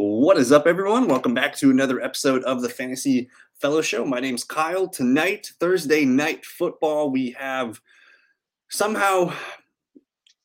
[0.00, 1.08] What is up, everyone?
[1.08, 4.04] Welcome back to another episode of the Fantasy Fellow Show.
[4.04, 4.86] My name's Kyle.
[4.86, 7.80] Tonight, Thursday night football, we have
[8.68, 9.32] somehow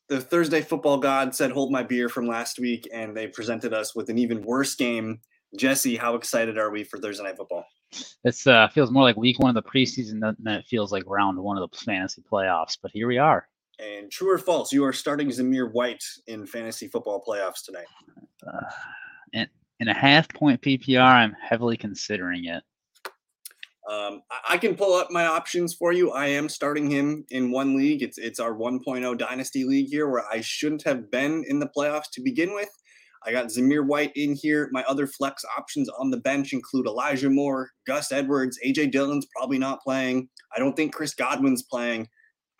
[0.08, 3.94] the Thursday football god said, Hold my beer from last week, and they presented us
[3.94, 5.20] with an even worse game.
[5.56, 7.64] Jesse, how excited are we for Thursday night football?
[8.24, 11.38] It uh, feels more like week one of the preseason than it feels like round
[11.38, 13.46] one of the fantasy playoffs, but here we are.
[13.78, 17.86] And true or false, you are starting Zamir White in fantasy football playoffs tonight.
[18.44, 18.60] Uh,
[19.34, 19.46] in,
[19.80, 22.62] in a half point PPR, I'm heavily considering it.
[23.90, 26.10] Um, I can pull up my options for you.
[26.12, 28.02] I am starting him in one league.
[28.02, 32.10] It's it's our 1.0 dynasty league here, where I shouldn't have been in the playoffs
[32.14, 32.70] to begin with.
[33.26, 34.68] I got Zamir White in here.
[34.72, 39.58] My other flex options on the bench include Elijah Moore, Gus Edwards, AJ Dillon's probably
[39.58, 40.28] not playing.
[40.54, 42.08] I don't think Chris Godwin's playing.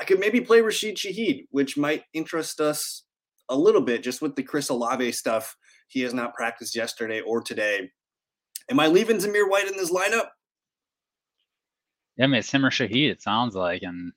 [0.01, 3.05] I could maybe play Rashid Shaheed, which might interest us
[3.49, 5.57] a little bit just with the Chris Olave stuff.
[5.89, 7.91] He has not practiced yesterday or today.
[8.71, 10.29] Am I leaving Zamir White in this lineup?
[12.17, 13.83] Yeah, I mean, it's him or Shaheed, it sounds like.
[13.83, 14.13] And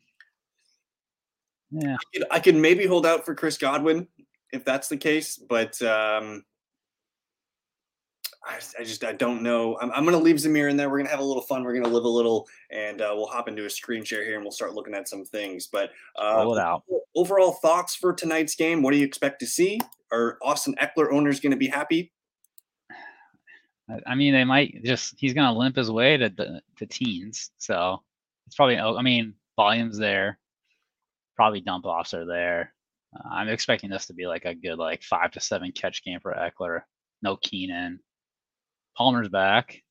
[1.72, 1.98] yeah,
[2.32, 4.08] I could maybe hold out for Chris Godwin
[4.54, 6.46] if that's the case, but um,
[8.46, 9.78] I, I, just I don't know.
[9.82, 10.90] I'm, I'm going to leave Zamir in there.
[10.90, 11.64] We're going to have a little fun.
[11.64, 14.36] We're going to live a little, and uh, we'll hop into a screen share here
[14.36, 15.68] and we'll start looking at some things.
[15.68, 16.84] But uh, out.
[17.16, 18.82] overall thoughts for tonight's game?
[18.82, 19.82] What do you expect to see?
[20.12, 22.14] Are Austin Ekeler owners going to be happy?
[24.06, 27.52] I mean, they might just he's going to limp his way to the to teens.
[27.58, 28.02] So
[28.46, 28.78] it's probably.
[28.78, 30.40] I mean, volumes there.
[31.36, 32.74] Probably dump offs are there.
[33.16, 36.20] Uh, I'm expecting this to be like a good like five to seven catch game
[36.20, 36.82] for Ekeler.
[37.22, 38.00] No Keenan.
[38.98, 39.82] Palmer's back.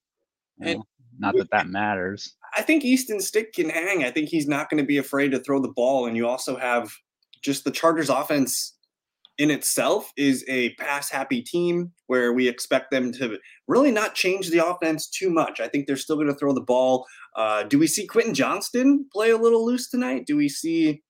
[0.61, 0.83] And
[1.19, 2.34] not that that matters.
[2.56, 4.05] I think Easton Stick can hang.
[4.05, 6.06] I think he's not going to be afraid to throw the ball.
[6.06, 6.91] And you also have
[7.42, 8.75] just the Chargers offense
[9.38, 14.50] in itself is a pass happy team where we expect them to really not change
[14.50, 15.60] the offense too much.
[15.60, 17.06] I think they're still going to throw the ball.
[17.36, 20.25] Uh, do we see Quentin Johnston play a little loose tonight?
[20.26, 21.02] Do we see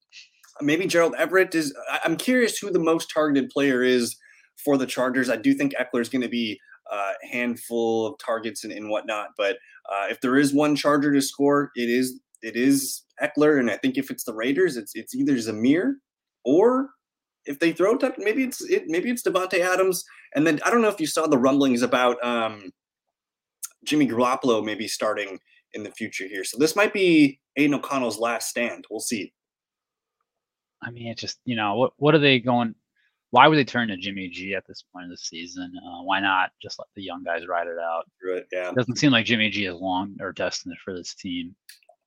[0.60, 1.54] maybe Gerald Everett?
[1.54, 4.16] Is I'm curious who the most targeted player is
[4.64, 5.30] for the Chargers.
[5.30, 6.58] I do think Ekeler is going to be
[6.90, 9.56] a handful of targets and, and whatnot, but
[9.92, 13.76] uh, if there is one Charger to score, it is it is Ekeler, and I
[13.76, 15.94] think if it's the Raiders, it's it's either Zamir
[16.44, 16.90] or
[17.46, 20.04] if they throw touch, maybe it's it, maybe it's Davante Adams.
[20.34, 22.72] And then I don't know if you saw the rumblings about um,
[23.84, 25.38] Jimmy Garoppolo maybe starting
[25.74, 26.44] in the future here.
[26.44, 28.84] So this might be Aidan O'Connell's last stand.
[28.90, 29.32] We'll see.
[30.82, 32.74] I mean, it's just you know what what are they going?
[33.30, 35.72] Why would they turn to Jimmy G at this point of the season?
[35.84, 38.04] Uh, why not just let the young guys ride it out?
[38.24, 38.44] Right.
[38.52, 38.70] Yeah.
[38.70, 41.54] It doesn't seem like Jimmy G is long or destined for this team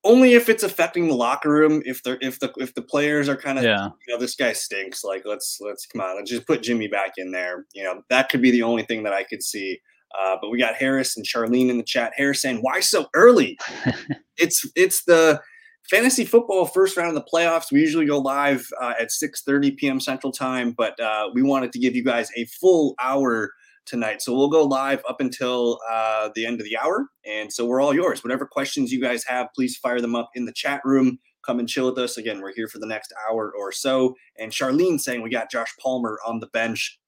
[0.04, 1.82] only if it's affecting the locker room.
[1.84, 3.90] If they're if the if the players are kind of yeah.
[4.06, 5.04] you know this guy stinks.
[5.04, 7.66] Like let's let's come on, let's just put Jimmy back in there.
[7.72, 9.80] You know that could be the only thing that I could see.
[10.18, 12.12] Uh, but we got Harris and Charlene in the chat.
[12.16, 13.58] Harris saying, "Why so early?"
[14.38, 15.40] it's it's the
[15.88, 17.70] fantasy football first round of the playoffs.
[17.70, 20.00] We usually go live uh, at 6:30 p.m.
[20.00, 23.52] Central Time, but uh, we wanted to give you guys a full hour
[23.86, 24.22] tonight.
[24.22, 27.06] So we'll go live up until uh, the end of the hour.
[27.26, 28.22] And so we're all yours.
[28.22, 31.18] Whatever questions you guys have, please fire them up in the chat room.
[31.44, 32.16] Come and chill with us.
[32.16, 34.14] Again, we're here for the next hour or so.
[34.38, 36.98] And Charlene saying we got Josh Palmer on the bench.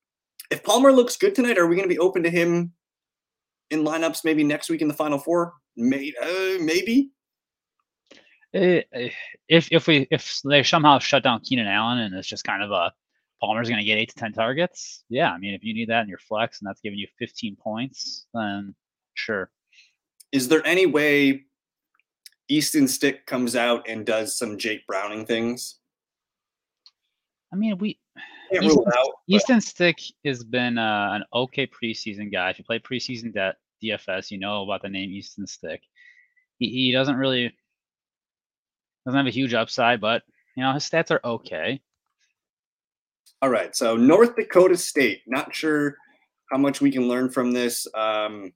[0.51, 2.73] If Palmer looks good tonight, are we going to be open to him
[3.71, 5.55] in lineups maybe next week in the final four?
[5.77, 6.15] Maybe.
[6.21, 7.11] Uh, maybe.
[8.55, 9.09] Eh, eh,
[9.49, 12.71] if if we if they somehow shut down Keenan Allen and it's just kind of
[12.71, 12.93] a
[13.43, 15.03] Palmer's going to get eight to 10 targets.
[15.09, 15.33] Yeah.
[15.33, 18.27] I mean, if you need that in your flex and that's giving you 15 points,
[18.33, 18.75] then
[19.15, 19.51] sure.
[20.31, 21.47] Is there any way
[22.49, 25.81] Easton Stick comes out and does some Jake Browning things?
[27.53, 27.99] I mean, we.
[28.53, 32.51] Easton, out, Easton Stick has been uh, an okay preseason guy.
[32.51, 35.83] If you play preseason de- DFS, you know about the name Easton Stick.
[36.59, 37.53] He, he doesn't really
[39.05, 40.23] doesn't have a huge upside, but
[40.55, 41.81] you know his stats are okay.
[43.43, 43.75] All right.
[43.75, 45.23] So North Dakota State.
[45.27, 45.97] Not sure
[46.51, 47.87] how much we can learn from this.
[47.95, 48.53] Um,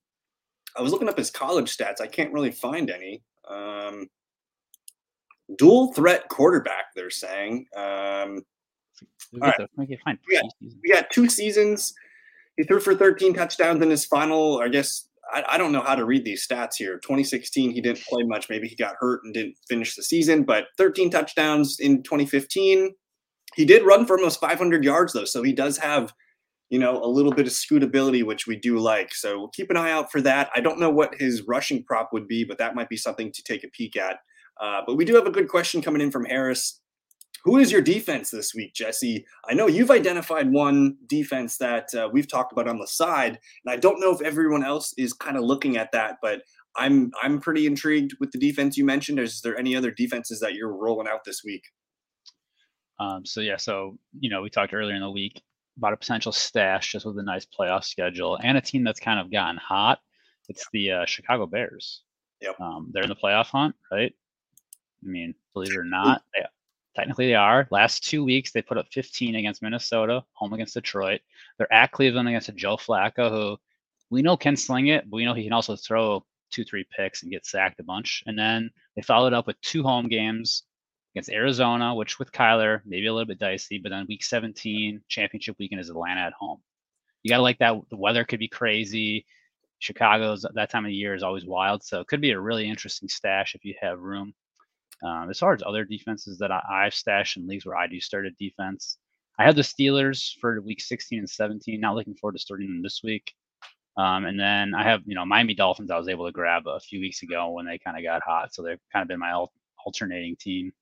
[0.76, 2.00] I was looking up his college stats.
[2.00, 3.22] I can't really find any.
[3.50, 4.08] Um,
[5.58, 6.94] dual threat quarterback.
[6.94, 7.66] They're saying.
[7.76, 8.42] Um,
[9.34, 9.68] all right.
[9.76, 11.92] We got, we got two seasons.
[12.56, 14.60] He threw for 13 touchdowns in his final.
[14.60, 16.98] I guess I, I, don't know how to read these stats here.
[16.98, 18.48] 2016, he didn't play much.
[18.48, 20.44] Maybe he got hurt and didn't finish the season.
[20.44, 22.94] But 13 touchdowns in 2015.
[23.56, 26.12] He did run for almost 500 yards though, so he does have,
[26.68, 29.14] you know, a little bit of scootability, which we do like.
[29.14, 30.50] So keep an eye out for that.
[30.54, 33.42] I don't know what his rushing prop would be, but that might be something to
[33.42, 34.18] take a peek at.
[34.60, 36.80] Uh, but we do have a good question coming in from Harris,
[37.44, 39.24] Who is your defense this week, Jesse?
[39.48, 43.72] I know you've identified one defense that uh, we've talked about on the side, and
[43.72, 46.42] I don't know if everyone else is kind of looking at that, but
[46.76, 49.18] I'm I'm pretty intrigued with the defense you mentioned.
[49.18, 51.64] Is there any other defenses that you're rolling out this week?
[52.98, 55.42] Um, so yeah, so you know, we talked earlier in the week
[55.76, 59.20] about a potential stash just with a nice playoff schedule and a team that's kind
[59.20, 60.00] of gotten hot.
[60.48, 62.02] It's the uh, Chicago Bears.
[62.40, 62.60] Yep.
[62.60, 64.14] Um, they're in the playoff hunt, right?
[65.04, 66.44] I mean, believe it or not, they,
[66.94, 67.68] technically they are.
[67.70, 71.20] Last two weeks, they put up 15 against Minnesota, home against Detroit.
[71.58, 73.56] They're at Cleveland against a Joe Flacco, who
[74.10, 77.22] we know can sling it, but we know he can also throw two, three picks
[77.22, 78.22] and get sacked a bunch.
[78.26, 80.62] And then they followed up with two home games
[81.16, 85.56] against Arizona, which with Kyler, maybe a little bit dicey, but then week 17, championship
[85.58, 86.60] weekend is Atlanta at home.
[87.22, 87.74] You got to like that.
[87.88, 89.24] The weather could be crazy.
[89.78, 91.82] Chicago's that time of year is always wild.
[91.82, 94.34] So it could be a really interesting stash if you have room.
[95.02, 97.98] Um, as far as other defenses that I, I've stashed in leagues where I do
[97.98, 98.98] start a defense,
[99.38, 101.80] I have the Steelers for week 16 and 17.
[101.80, 103.32] Not looking forward to starting them this week.
[103.96, 105.90] Um, and then I have, you know, Miami Dolphins.
[105.90, 108.54] I was able to grab a few weeks ago when they kind of got hot,
[108.54, 109.46] so they've kind of been my
[109.86, 110.72] alternating team.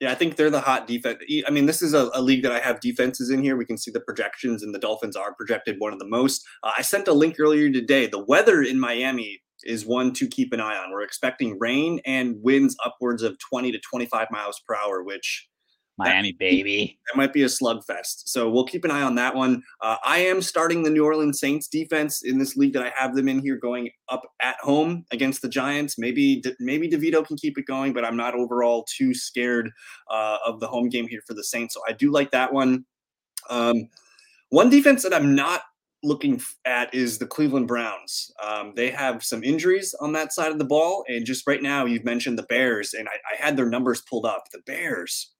[0.00, 1.22] Yeah, I think they're the hot defense.
[1.46, 3.56] I mean, this is a, a, league that I have defenses in here.
[3.56, 6.44] We can see the projections, and the Dolphins are projected one of the most.
[6.62, 8.06] Uh, I sent a link earlier today.
[8.06, 10.90] The weather in Miami is one to keep an eye on.
[10.90, 15.48] We're expecting rain and winds upwards of 20 to 25 miles per hour, which
[15.98, 16.98] Miami that, baby.
[17.06, 18.24] That might be a slugfest.
[18.26, 19.62] So we'll keep an eye on that one.
[19.80, 23.14] Uh, I am starting the New Orleans Saints defense in this league that I have
[23.14, 25.98] them in here going up at home against the Giants.
[25.98, 29.70] Maybe maybe DeVito can keep it going, but I'm not overall too scared
[30.10, 31.74] uh, of the home game here for the Saints.
[31.74, 32.84] So I do like that one.
[33.48, 33.88] Um,
[34.50, 35.62] one defense that I'm not
[36.02, 38.30] looking at is the Cleveland Browns.
[38.42, 41.84] Um, they have some injuries on that side of the ball, and just right now,
[41.84, 44.44] you've mentioned the Bears, and I, I had their numbers pulled up.
[44.52, 45.32] The Bears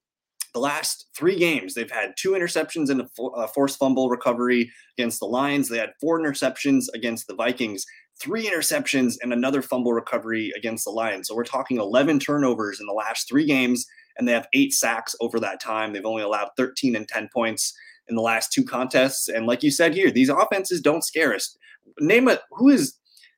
[0.57, 5.27] the last three games, they've had two interceptions and a, forced fumble recovery against the
[5.27, 5.69] Lions.
[5.69, 7.85] They had four interceptions against the Vikings,
[8.19, 11.29] three interceptions and another fumble recovery against the Lions.
[11.29, 13.85] So we're talking 11 turnovers in the last three games,
[14.17, 15.93] and they have eight sacks over that time.
[15.93, 17.75] They've only allowed 13 and 10 points
[18.09, 19.29] in the last two contests.
[19.29, 21.55] And like you said here, these offenses don't scare us.
[22.01, 22.95] Name a who is.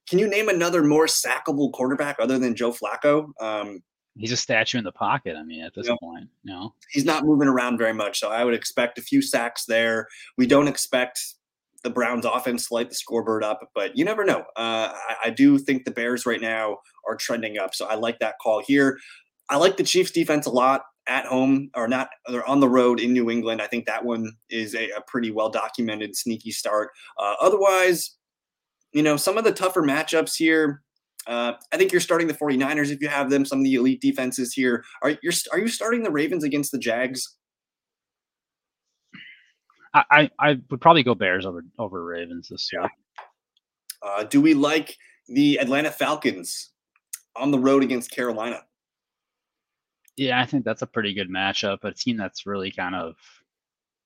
[0.09, 3.31] Can you name another more sackable quarterback other than Joe Flacco?
[3.41, 3.83] Um,
[4.19, 5.37] he's a statue in the pocket.
[5.37, 5.99] I mean, at this yep.
[6.01, 8.19] point, you know, he's not moving around very much.
[8.19, 10.09] So I would expect a few sacks there.
[10.37, 11.21] We don't expect
[11.85, 14.41] the Browns offense to light the scoreboard up, but you never know.
[14.57, 17.73] Uh, I, I, do think the Bears right now are trending up.
[17.73, 18.99] So I like that call here.
[19.49, 22.11] I like the Chiefs defense a lot at home or not.
[22.27, 23.63] They're on the road in New England.
[23.63, 26.91] I think that one is a, a pretty well documented sneaky start.
[27.19, 28.17] Uh, otherwise,
[28.93, 30.83] you know, some of the tougher matchups here,
[31.29, 33.45] uh, I think you're starting the 49ers if you have them.
[33.45, 34.83] Some of the elite defenses here.
[35.03, 37.37] Are you are you starting the Ravens against the Jags?
[39.95, 42.89] I, I would probably go Bears over over Ravens this year.
[44.03, 44.97] Uh, do we like
[45.29, 46.71] the Atlanta Falcons
[47.37, 48.63] on the road against Carolina?
[50.17, 51.85] Yeah, I think that's a pretty good matchup.
[51.85, 53.17] A team that's really kind of,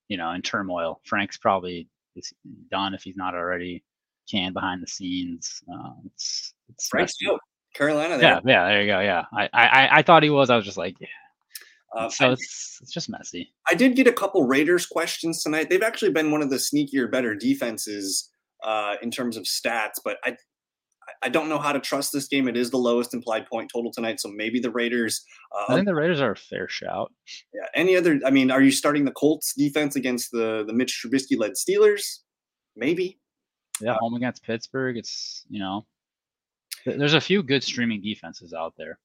[0.09, 1.01] you know, in turmoil.
[1.05, 1.89] Frank's probably
[2.71, 3.83] done if he's not already
[4.31, 5.63] can behind the scenes.
[5.73, 7.41] Uh, it's it's Frank's out.
[7.75, 8.19] Carolina.
[8.19, 8.29] There.
[8.29, 8.69] Yeah, yeah.
[8.69, 9.01] There you go.
[9.01, 10.51] Yeah, I, I I thought he was.
[10.51, 11.09] I was just like, yeah.
[11.97, 13.53] Uh, so I, it's it's just messy.
[13.71, 15.71] I did get a couple Raiders questions tonight.
[15.71, 18.31] They've actually been one of the sneakier, better defenses
[18.63, 20.37] uh, in terms of stats, but I
[21.23, 22.49] I don't know how to trust this game.
[22.49, 25.25] It is the lowest implied point total tonight, so maybe the Raiders.
[25.57, 27.13] Uh, I think the Raiders are a fair shout.
[27.55, 27.67] Yeah.
[27.75, 28.21] Any other?
[28.25, 32.21] I mean, are you starting the Colts defense against the the Mitch Trubisky led Steelers?
[32.77, 33.19] Maybe.
[33.81, 34.97] Yeah, home against Pittsburgh.
[34.97, 35.87] It's you know,
[36.87, 38.99] there's a few good streaming defenses out there.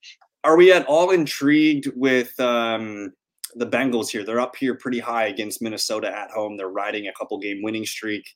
[0.43, 3.13] Are we at all intrigued with um,
[3.55, 4.24] the Bengals here?
[4.24, 6.57] They're up here pretty high against Minnesota at home.
[6.57, 8.27] They're riding a couple game winning streak.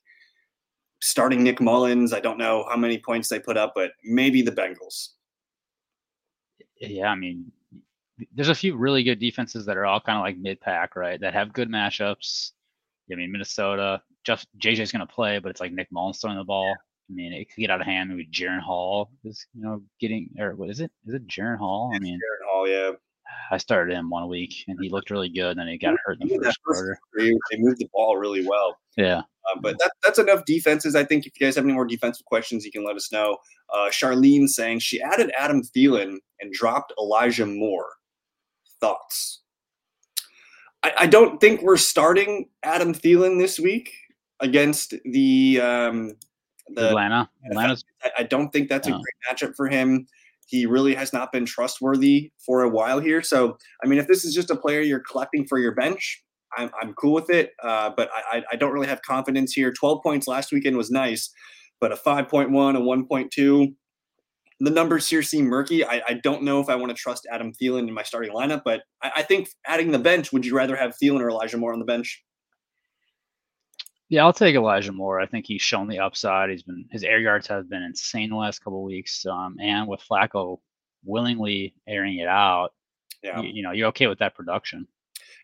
[1.00, 4.52] Starting Nick Mullens, I don't know how many points they put up, but maybe the
[4.52, 5.08] Bengals.
[6.80, 7.50] Yeah, I mean,
[8.34, 11.20] there's a few really good defenses that are all kind of like mid pack, right?
[11.20, 12.52] That have good matchups.
[13.10, 16.44] I mean, Minnesota, just JJ's going to play, but it's like Nick Mullens throwing the
[16.44, 16.76] ball.
[17.12, 18.14] I mean, it could get out of hand.
[18.14, 20.90] with Jaren Hall is, you know, getting or what is it?
[21.06, 21.92] Is it Jaren Hall?
[21.94, 22.92] I mean, Jaren Hall, yeah.
[23.50, 25.50] I started him one week and he looked really good.
[25.50, 26.98] And then he got hurt in the first quarter.
[27.18, 28.78] They moved the ball really well.
[28.96, 29.18] Yeah.
[29.18, 30.94] Uh, but that, that's enough defenses.
[30.94, 33.36] I think if you guys have any more defensive questions, you can let us know.
[33.72, 37.88] Uh, Charlene saying she added Adam Thielen and dropped Elijah Moore.
[38.80, 39.42] Thoughts?
[40.82, 43.92] I, I don't think we're starting Adam Thielen this week
[44.40, 46.12] against the um,
[46.68, 47.28] the Atlanta.
[47.50, 47.84] Atlanta's.
[48.18, 50.06] I, don't think that's a great matchup for him.
[50.46, 53.22] he really has not been trustworthy for a while here.
[53.22, 56.22] So, I mean, if this is just a player you're collecting for your bench,
[56.56, 57.52] I'm, I'm cool with it.
[57.62, 59.72] Uh, but I, I don't really have confidence here.
[59.72, 61.30] 12 points last weekend was nice,
[61.80, 63.74] but a 5.1, a 1.2,
[64.60, 65.84] the numbers here seem murky.
[65.84, 68.62] I, I, don't know if I want to trust Adam Thielen in my starting lineup,
[68.64, 71.72] but I, I, think adding the bench, would you rather have Thielen or Elijah Moore
[71.72, 72.22] on the bench?
[74.12, 75.20] Yeah, I'll take Elijah Moore.
[75.20, 76.50] I think he's shown the upside.
[76.50, 80.02] He's been his air yards have been insane the last couple weeks, um, and with
[80.06, 80.58] Flacco
[81.02, 82.74] willingly airing it out,
[83.22, 83.40] yeah.
[83.40, 84.86] you, you know, you're okay with that production.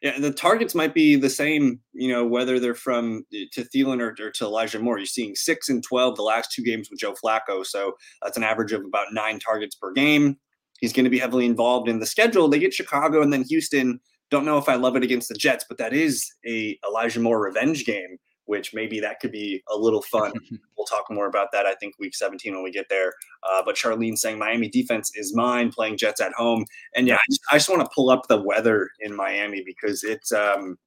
[0.03, 4.03] Yeah, the targets might be the same, you know, whether they're from eh, to Thielen
[4.03, 4.99] or, or, to Elijah Moore.
[4.99, 7.65] You're seeing six and 12 the last two games with Joe Flacco.
[7.65, 10.37] So that's an average of about nine targets per game.
[10.79, 12.49] He's going to be heavily involved in the schedule.
[12.49, 13.99] They get Chicago and then Houston.
[14.31, 17.41] Don't know if I love it against the Jets, but that is a Elijah Moore
[17.41, 20.33] revenge game which maybe that could be a little fun.
[20.77, 23.13] we'll talk more about that, I think, week 17 when we get there.
[23.43, 26.65] Uh, but Charlene saying Miami defense is mine, playing Jets at home.
[26.97, 30.33] And yeah, I just, just want to pull up the weather in Miami because it's
[30.33, 30.79] um,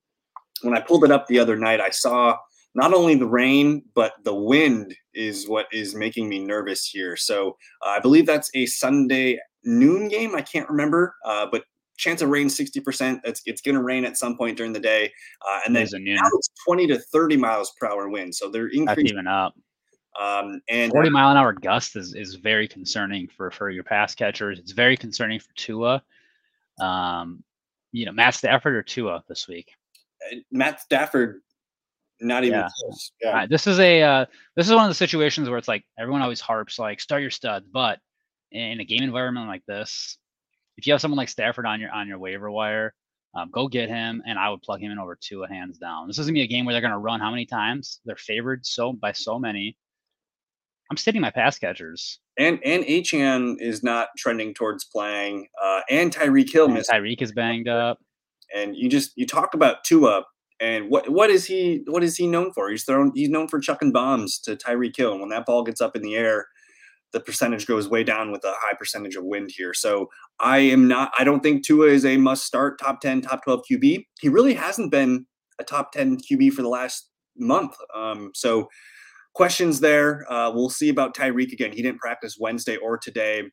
[0.64, 2.36] when I pulled it up the other night, I saw
[2.74, 7.16] not only the rain, but the wind is what is making me nervous here.
[7.16, 10.36] So uh, I believe that's a Sunday noon game.
[10.36, 11.66] I can't remember, uh, but
[12.02, 13.22] chance of rain 60%.
[13.24, 15.12] It's, it's going to rain at some point during the day.
[15.48, 18.34] Uh, and then now it's 20 to 30 miles per hour wind.
[18.36, 18.86] So they're increasing.
[18.86, 19.54] That's even up.
[20.20, 24.14] Um, and 40 mile an hour gust is, is very concerning for, for your pass
[24.16, 24.60] catchers.
[24.60, 26.04] It's very concerning for Tua.
[26.82, 27.44] Um,
[27.92, 29.72] you know, Matt Stafford or Tua this week?
[30.32, 31.42] Uh, Matt Stafford,
[32.20, 32.70] not even yeah.
[32.82, 33.12] close.
[33.22, 33.32] Yeah.
[33.32, 36.22] Right, this is a uh, this is one of the situations where it's like everyone
[36.22, 38.00] always harps like start your studs, but
[38.52, 40.18] in a game environment like this,
[40.82, 42.96] if you have someone like Stafford on your on your waiver wire,
[43.36, 46.08] um, go get him, and I would plug him in over Tua hands down.
[46.08, 48.00] This is gonna be a game where they're gonna run how many times?
[48.04, 49.78] They're favored so by so many.
[50.90, 52.20] I'm sitting my pass catchers.
[52.40, 55.48] And and Achane is not trending towards playing.
[55.64, 56.90] Uh, and Tyreek Hill missed.
[56.90, 58.00] Tyreek is banged up.
[58.56, 60.24] And you just you talk about Tua
[60.60, 62.72] and what what is he what is he known for?
[62.72, 65.12] He's thrown he's known for chucking bombs to Tyreek Hill.
[65.12, 66.48] And when that ball gets up in the air,
[67.14, 69.74] the percentage goes way down with a high percentage of wind here.
[69.74, 73.44] So I am not, I don't think Tua is a must start top 10, top
[73.44, 74.06] 12 QB.
[74.22, 75.26] He really hasn't been
[75.60, 77.76] a top 10 QB for the last month.
[77.96, 78.70] Um, so
[79.34, 80.32] questions there.
[80.32, 81.72] Uh, we'll see about Tyreek again.
[81.72, 83.44] He didn't practice Wednesday or today.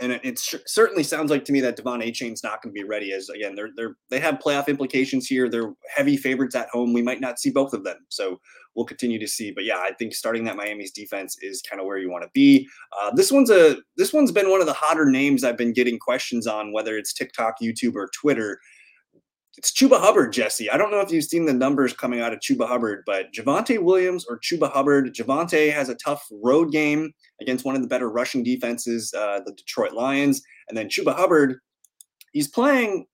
[0.00, 2.80] And it, it sh- certainly sounds like to me that De'Von Achane's not going to
[2.80, 3.12] be ready.
[3.12, 5.48] As again, they're they're they have playoff implications here.
[5.48, 6.92] They're heavy favorites at home.
[6.92, 7.98] We might not see both of them.
[8.08, 8.40] So
[8.74, 9.50] we'll continue to see.
[9.50, 12.30] But yeah, I think starting that Miami's defense is kind of where you want to
[12.32, 12.66] be.
[13.00, 15.98] Uh, this one's a this one's been one of the hotter names I've been getting
[15.98, 18.60] questions on, whether it's TikTok, YouTube, or Twitter.
[19.58, 20.70] It's Chuba Hubbard, Jesse.
[20.70, 23.78] I don't know if you've seen the numbers coming out of Chuba Hubbard, but Javonte
[23.82, 25.14] Williams or Chuba Hubbard.
[25.14, 29.52] Javonte has a tough road game against one of the better rushing defenses, uh, the
[29.52, 31.58] Detroit Lions, and then Chuba Hubbard.
[32.32, 33.06] He's playing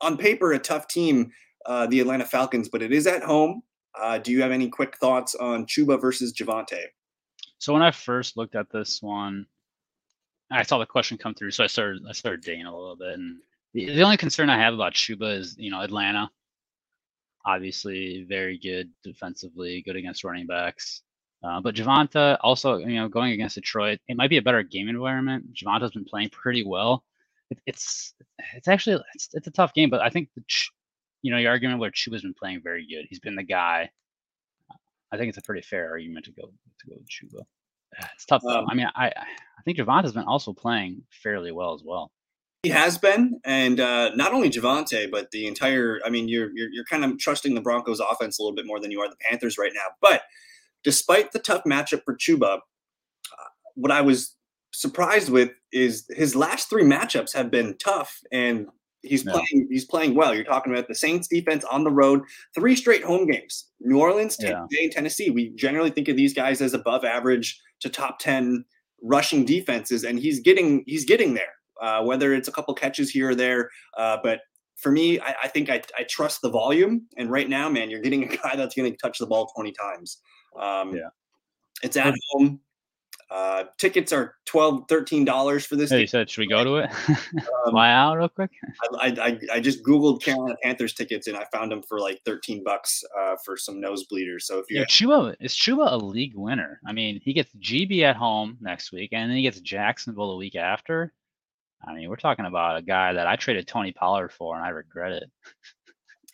[0.00, 1.30] on paper a tough team,
[1.66, 3.62] uh, the Atlanta Falcons, but it is at home.
[3.98, 6.80] Uh, do you have any quick thoughts on Chuba versus Javonte?
[7.58, 9.46] So when I first looked at this one,
[10.50, 13.14] I saw the question come through, so I started I started digging a little bit,
[13.14, 13.38] and
[13.76, 16.30] the, the only concern I have about Chuba is you know Atlanta,
[17.44, 21.02] obviously very good defensively, good against running backs.
[21.44, 24.88] Uh, but Javonte also, you know, going against Detroit, it might be a better game
[24.88, 25.44] environment.
[25.52, 27.04] Javonte's been playing pretty well.
[27.50, 28.14] It, it's
[28.54, 30.42] it's actually it's, it's a tough game, but I think the
[31.22, 33.06] you know, your argument where Chuba's been playing very good.
[33.08, 33.90] He's been the guy.
[35.12, 37.42] I think it's a pretty fair argument to go to go with Chuba.
[38.14, 38.42] It's tough.
[38.44, 42.10] Um, I mean, I I think Javonte's been also playing fairly well as well.
[42.66, 46.00] He has been, and uh, not only Javonte, but the entire.
[46.04, 48.80] I mean, you're, you're you're kind of trusting the Broncos' offense a little bit more
[48.80, 49.94] than you are the Panthers right now.
[50.00, 50.22] But
[50.82, 54.34] despite the tough matchup for Chuba, uh, what I was
[54.72, 58.66] surprised with is his last three matchups have been tough, and
[59.04, 59.34] He's no.
[59.34, 59.68] playing.
[59.70, 60.34] He's playing well.
[60.34, 63.66] You're talking about the Saints defense on the road, three straight home games.
[63.78, 64.66] New Orleans, yeah.
[64.90, 65.30] Tennessee.
[65.30, 68.64] We generally think of these guys as above average to top ten
[69.04, 71.55] rushing defenses, and he's getting he's getting there.
[71.80, 74.40] Uh, whether it's a couple catches here or there, uh, but
[74.76, 77.06] for me, I, I think I, I, trust the volume.
[77.16, 79.72] And right now, man, you're getting a guy that's going to touch the ball 20
[79.72, 80.18] times.
[80.60, 81.08] Um, yeah,
[81.82, 82.60] it's at home.
[83.28, 85.90] Uh, tickets are 12 $13 for this.
[85.90, 86.90] Hey, you said, should we go to it?
[87.08, 88.50] um, Fly out real quick?
[89.00, 92.62] I, I, I just Googled Carolina Panthers tickets and I found them for like 13
[92.62, 94.42] bucks uh, for some nosebleeders.
[94.42, 96.80] So if you yeah, Chuba, is Chuba a league winner?
[96.86, 100.36] I mean, he gets GB at home next week and then he gets Jacksonville the
[100.36, 101.12] week after.
[101.84, 104.68] I mean, we're talking about a guy that I traded Tony Pollard for and I
[104.70, 105.24] regret it.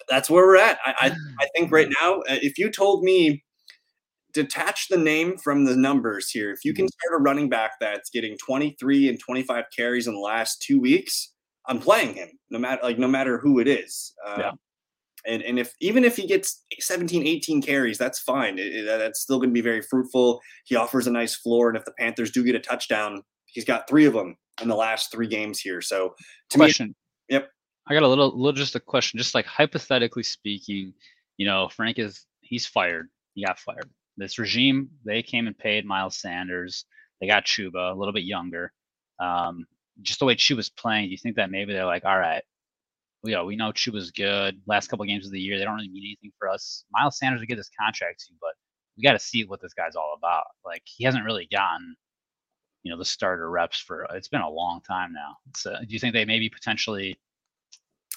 [0.09, 0.79] That's where we're at.
[0.85, 1.07] I, I,
[1.41, 3.43] I think right now, uh, if you told me
[4.33, 6.51] detach the name from the numbers here.
[6.53, 7.09] If you can Mm-hmm.
[7.09, 11.33] start a running back that's getting 23 and 25 carries in the last two weeks,
[11.67, 14.15] I'm playing him no matter like no matter who it is.
[14.27, 14.53] Uh, Yeah.
[15.27, 18.59] And and if even if he gets 17, 18 carries, that's fine.
[18.59, 20.41] It- it- that's still going to be very fruitful.
[20.65, 23.23] He offers a nice floor, and if the Panthers do get a touchdown,
[23.53, 25.81] he's got three of them in the last three games here.
[25.81, 26.15] So
[26.51, 26.95] to me, question.
[27.29, 27.49] Yep.
[27.89, 29.19] I got a little, little, just a question.
[29.19, 30.93] Just like hypothetically speaking,
[31.37, 33.09] you know, Frank is he's fired.
[33.35, 33.89] He got fired.
[34.17, 36.85] This regime, they came and paid Miles Sanders.
[37.21, 38.73] They got Chuba, a little bit younger.
[39.21, 39.65] Um,
[40.03, 42.43] just the way Chuba's playing, do you think that maybe they're like, all right,
[43.23, 44.61] we know we know Chuba's good.
[44.67, 46.85] Last couple games of the year, they don't really mean anything for us.
[46.93, 48.53] Miles Sanders will get this contract too, but
[48.97, 50.45] we got to see what this guy's all about.
[50.65, 51.97] Like he hasn't really gotten,
[52.83, 54.07] you know, the starter reps for.
[54.13, 55.37] It's been a long time now.
[55.57, 57.19] So do you think they maybe potentially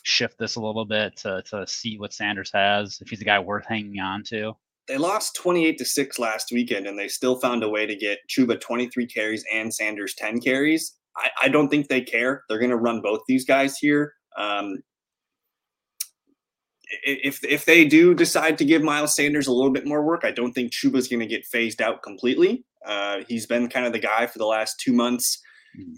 [0.04, 3.40] shift this a little bit to to see what Sanders has if he's a guy
[3.40, 4.56] worth hanging on to?
[4.88, 8.20] they lost 28 to 6 last weekend and they still found a way to get
[8.30, 10.96] Chuba 23 carries and Sanders 10 carries.
[11.18, 12.44] I, I don't think they care.
[12.48, 14.14] They're going to run both these guys here.
[14.38, 14.84] Um,
[17.04, 20.32] if if they do decide to give Miles Sanders a little bit more work, I
[20.32, 22.64] don't think Chuba's going to get phased out completely.
[22.86, 25.42] Uh, he's been kind of the guy for the last two months.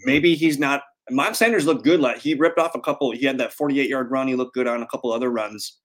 [0.04, 0.82] Maybe he's not.
[1.10, 2.00] Miles Sanders looked good.
[2.00, 3.10] Like he ripped off a couple.
[3.12, 4.28] He had that 48 yard run.
[4.28, 5.78] He looked good on a couple other runs.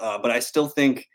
[0.00, 1.06] Uh, but I still think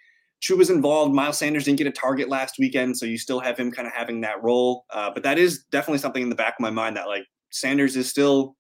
[0.42, 1.14] Chuba's involved.
[1.14, 3.94] Miles Sanders didn't get a target last weekend, so you still have him kind of
[3.94, 4.86] having that role.
[4.92, 7.98] Uh, but that is definitely something in the back of my mind that like Sanders
[7.98, 8.56] is still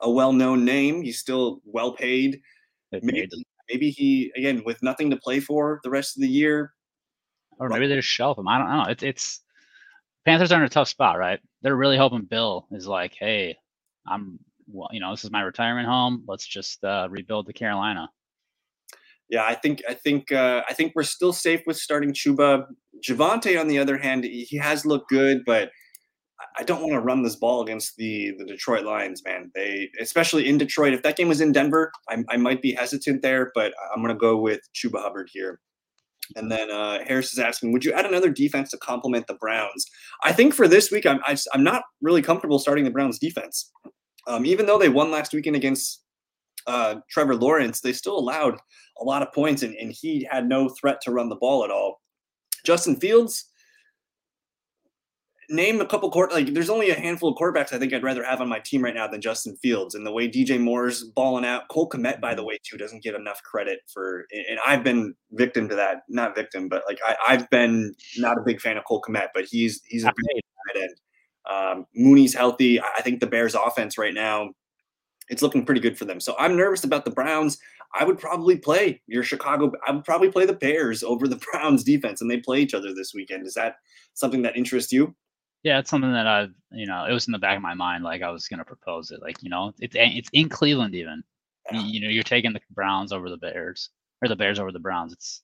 [0.00, 1.02] a well-known name.
[1.02, 2.40] He's still well paid.
[2.92, 3.28] Maybe,
[3.70, 6.72] maybe he again with nothing to play for the rest of the year.
[7.58, 8.48] or maybe they just shelf him.
[8.48, 8.84] I don't know.
[8.88, 9.40] It's it's
[10.24, 11.40] Panthers are in a tough spot, right?
[11.62, 13.56] They're really hoping Bill is like, hey,
[14.06, 14.38] I'm
[14.70, 16.24] well, you know, this is my retirement home.
[16.28, 18.10] Let's just uh, rebuild the Carolina.
[19.30, 22.66] Yeah, I think I think uh, I think we're still safe with starting Chuba.
[23.06, 25.68] Javonte, on the other hand, he has looked good, but
[26.40, 29.50] I- I don't want to run this ball against the the Detroit Lions, man.
[29.54, 30.92] They especially in Detroit.
[30.94, 34.14] If that game was in Denver, I, I might be hesitant there, but I'm going
[34.14, 35.60] to go with Chuba Hubbard here.
[36.36, 39.86] And then uh, Harris is asking, would you add another defense to complement the Browns?
[40.22, 42.90] I think for this week, I'm I, am i am not really comfortable starting the
[42.90, 43.70] Browns defense.
[44.26, 46.02] Um, even though they won last weekend against
[46.66, 48.58] uh, Trevor Lawrence, they still allowed
[49.00, 51.70] a lot of points, and, and he had no threat to run the ball at
[51.70, 52.00] all.
[52.64, 53.46] Justin Fields,
[55.50, 58.22] name a couple court like there's only a handful of quarterbacks I think I'd rather
[58.22, 59.94] have on my team right now than Justin Fields.
[59.94, 63.14] And the way DJ Moore's balling out, Cole Kmet, by the way, too, doesn't get
[63.14, 66.02] enough credit for and I've been victim to that.
[66.08, 69.44] Not victim, but like I, I've been not a big fan of Cole Kmet, but
[69.44, 70.42] he's he's a big
[70.74, 71.00] tight end.
[71.48, 72.80] Um, Mooney's healthy.
[72.80, 74.50] I think the Bears offense right now,
[75.30, 76.20] it's looking pretty good for them.
[76.20, 77.58] So I'm nervous about the Browns.
[77.98, 79.72] I would probably play your Chicago.
[79.86, 82.92] I would probably play the Bears over the Browns defense, and they play each other
[82.92, 83.46] this weekend.
[83.46, 83.76] Is that
[84.12, 85.14] something that interests you?
[85.64, 88.04] Yeah, it's something that I, you know, it was in the back of my mind.
[88.04, 89.20] Like I was gonna propose it.
[89.20, 91.22] Like you know, it's it's in Cleveland even.
[91.72, 91.86] You, Yeah.
[91.86, 93.90] you know, you're taking the Browns over the Bears
[94.22, 95.12] or the Bears over the Browns.
[95.12, 95.42] It's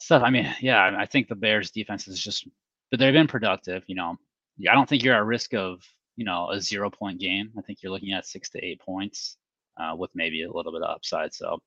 [0.00, 0.22] stuff.
[0.24, 2.48] I mean, yeah, I think the Bears defense is just,
[2.90, 3.82] but they've been productive.
[3.86, 4.16] You know,
[4.56, 5.82] Yeah, I don't think you're at risk of
[6.16, 7.50] you know a zero point game.
[7.58, 9.36] I think you're looking at six to eight points
[9.80, 11.34] uh, with maybe a little bit of upside.
[11.34, 11.58] So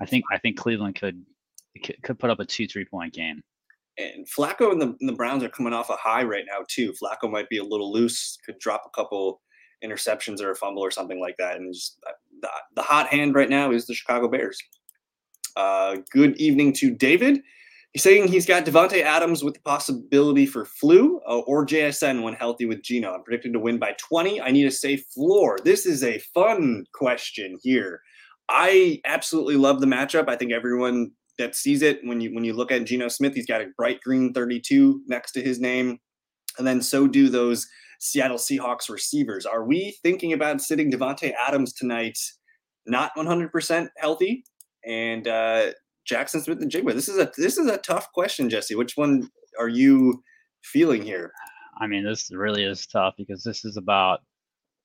[0.00, 1.24] I think I think Cleveland could
[1.84, 3.42] could, could put up a two three point game.
[4.00, 6.92] And Flacco and the, and the Browns are coming off a high right now too.
[6.92, 9.40] Flacco might be a little loose, could drop a couple
[9.84, 11.56] interceptions or a fumble or something like that.
[11.56, 14.60] And just uh, the, the hot hand right now is the Chicago Bears.
[15.56, 17.40] Uh, good evening to David.
[17.92, 22.34] He's saying he's got Davante Adams with the possibility for flu uh, or JSN when
[22.34, 23.12] healthy with Geno.
[23.12, 24.40] I'm predicted to win by 20.
[24.40, 25.58] I need a safe floor.
[25.64, 28.00] This is a fun question here.
[28.48, 30.28] I absolutely love the matchup.
[30.28, 33.46] I think everyone that sees it when you when you look at Geno Smith, he's
[33.46, 35.98] got a bright green 32 next to his name,
[36.58, 37.66] and then so do those
[38.00, 39.46] Seattle Seahawks receivers.
[39.46, 42.18] Are we thinking about sitting Davante Adams tonight,
[42.86, 44.44] not 100% healthy,
[44.86, 45.72] and uh,
[46.10, 46.94] Jaxon Smith-Njigba?
[46.94, 48.74] This is a this is a tough question, Jesse.
[48.74, 50.22] Which one are you
[50.62, 51.32] feeling here?
[51.80, 54.20] I mean, this really is tough because this is about,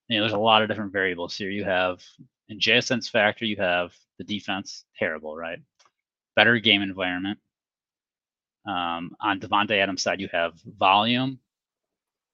[0.07, 1.49] you know, there's a lot of different variables here.
[1.49, 2.01] You have,
[2.47, 5.59] in JSN's factor, you have the defense, terrible, right?
[6.35, 7.39] Better game environment.
[8.67, 11.39] Um, on Davante Adams' side, you have volume,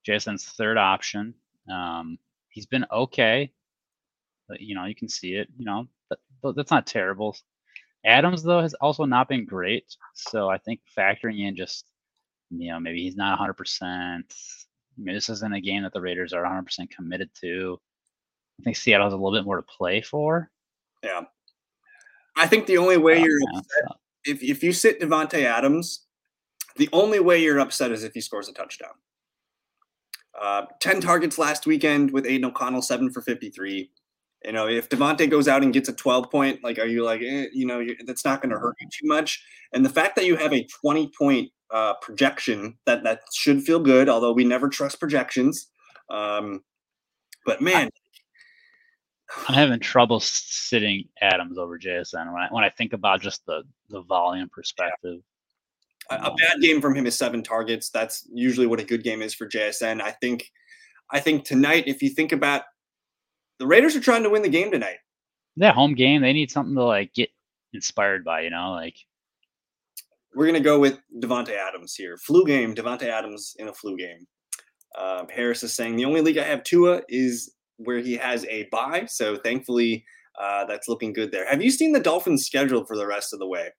[0.08, 1.34] JSN's third option.
[1.72, 2.18] Um,
[2.50, 3.52] he's been okay.
[4.48, 5.88] But, you know, you can see it, you know,
[6.42, 7.38] but that's not terrible.
[8.06, 9.96] Adams, though, has also not been great.
[10.14, 11.86] So I think factoring in just
[12.52, 13.84] you know, maybe he's not 100%.
[13.84, 14.24] I
[14.98, 17.80] mean, this isn't a game that the Raiders are 100% committed to.
[18.60, 20.52] I think Seattle has a little bit more to play for.
[21.04, 21.24] Yeah,
[22.38, 26.06] I think the only way you're yeah, upset if if you sit Davante Adams,
[26.78, 28.94] The only way you're upset is if he scores a touchdown.
[30.40, 33.92] Uh, 10 targets last weekend with Aidan O'Connell, seven for 53.
[34.46, 37.22] You know, if Davante goes out and gets a 12 point, like, are you like,
[37.22, 39.44] eh, you know, that's not going to hurt you too much.
[39.74, 43.80] And the fact that you have a 20 point uh, projection that that should feel
[43.80, 45.68] good, although we never trust projections.
[46.10, 46.64] Um,
[47.46, 47.90] but man,
[49.48, 53.64] I'm having trouble sitting Adams over JSN when I when I think about just the
[53.90, 55.20] the volume perspective.
[56.10, 57.90] A, a bad game from him is seven targets.
[57.90, 60.02] That's usually what a good game is for JSN.
[60.02, 60.52] I think,
[61.12, 62.64] I think tonight, if you think about
[63.60, 64.98] the Raiders are trying to win the game tonight.
[65.58, 67.30] That home game, they need something to like get
[67.74, 68.42] inspired by.
[68.42, 68.96] You know, like
[70.36, 72.18] we're gonna go with Davante Adams here.
[72.18, 74.28] Flu game, Davante Adams in a flu game.
[74.98, 78.68] Uh, Harris is saying the only league I have Tua is where he has a
[78.72, 79.06] bye.
[79.08, 80.06] So thankfully,
[80.40, 81.50] uh, that's looking good there.
[81.50, 83.70] Have you seen the Dolphins' schedule for the rest of the way?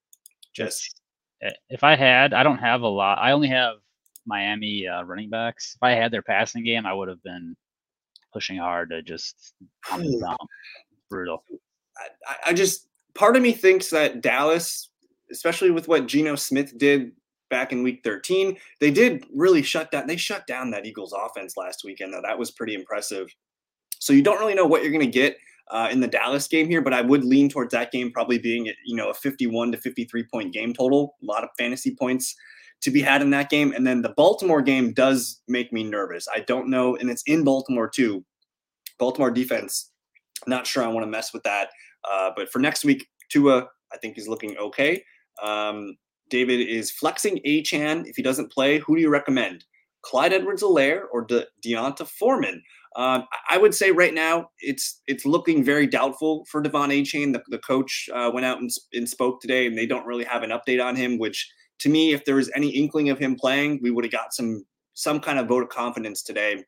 [0.55, 1.01] Just
[1.43, 3.19] eh, if I had, I don't have a lot.
[3.19, 3.77] I only have
[4.27, 5.75] Miami uh, running backs.
[5.77, 7.57] If I had their passing game, I would have been
[8.33, 9.55] pushing hard to just.
[11.11, 11.45] Brutal.
[12.27, 14.91] I, I just part of me thinks that Dallas,
[15.31, 17.13] especially with what Geno Smith did
[17.51, 20.07] back in week 13, they did really shut down.
[20.07, 22.23] They shut down that Eagles offense last weekend, though.
[22.23, 23.29] That was pretty impressive.
[24.03, 25.39] So you don't really know what you're going to get
[25.71, 28.67] uh, in the Dallas game here, but I would lean towards that game probably being
[28.85, 31.15] you know a 51 to 53 point game total.
[31.23, 32.35] A lot of fantasy points
[32.81, 36.27] to be had in that game, and then the Baltimore game does make me nervous.
[36.35, 38.25] I don't know, and it's in Baltimore too.
[38.99, 39.93] Baltimore defense,
[40.49, 41.69] not sure I want to mess with that.
[42.11, 45.05] Uh, but for next week, Tua I think he's looking okay.
[45.41, 45.97] Um,
[46.29, 48.05] David is flexing Achane.
[48.09, 49.65] If he doesn't play, who do you recommend?
[50.03, 52.63] Clyde Edwards-Helaire or De- D'Onta Foreman?
[52.97, 57.33] Um, I would say right now it's it's looking very doubtful for De'Von Achane.
[57.33, 60.43] The, the coach uh, went out and, and, spoke today, and they don't really have
[60.43, 61.19] an update on him.
[61.19, 64.35] Which to me, if there was any inkling of him playing, we would have got
[64.35, 66.65] some some kind of vote of confidence today.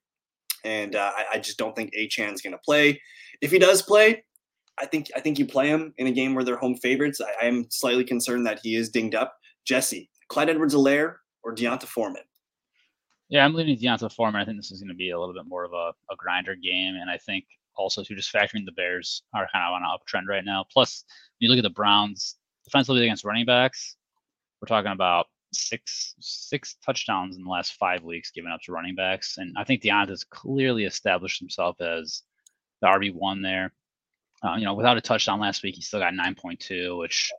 [0.64, 2.99] And uh, I, I, just don't think Achane's going to play.
[3.42, 4.25] If he does play,
[4.79, 7.20] I think I think you play him in a game where they're home favorites.
[7.20, 9.37] I, am slightly concerned that he is dinged up.
[9.66, 12.23] Jesse, Clyde Edwards-Helaire or D'Onta Foreman?
[13.28, 14.40] Yeah, I'm leaning D'Onta Foreman.
[14.40, 16.54] I think this is going to be a little bit more of a, a grinder
[16.54, 19.88] game, and I think also to just factoring the Bears are kind of on an
[19.88, 20.64] uptrend right now.
[20.72, 21.04] Plus,
[21.38, 23.96] when you look at the Browns defensively against running backs,
[24.60, 28.94] we're talking about six six touchdowns in the last five weeks given up to running
[28.94, 32.22] backs, and I think D'Onta's clearly established himself as
[32.80, 33.72] the RB one there.
[34.42, 37.32] Uh, you know, without a touchdown last week, he still got 9.2, which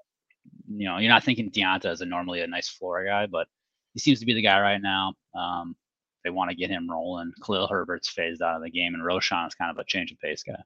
[0.67, 3.47] you know you're not thinking D'Onta is a normally a nice floor guy, but
[3.95, 5.13] he seems to be the guy right now.
[5.35, 5.75] Um,
[6.23, 7.31] they want to get him rolling.
[7.43, 10.19] Khalil Herbert's phased out of the game, and Roschon is kind of a change of
[10.19, 10.61] pace guy.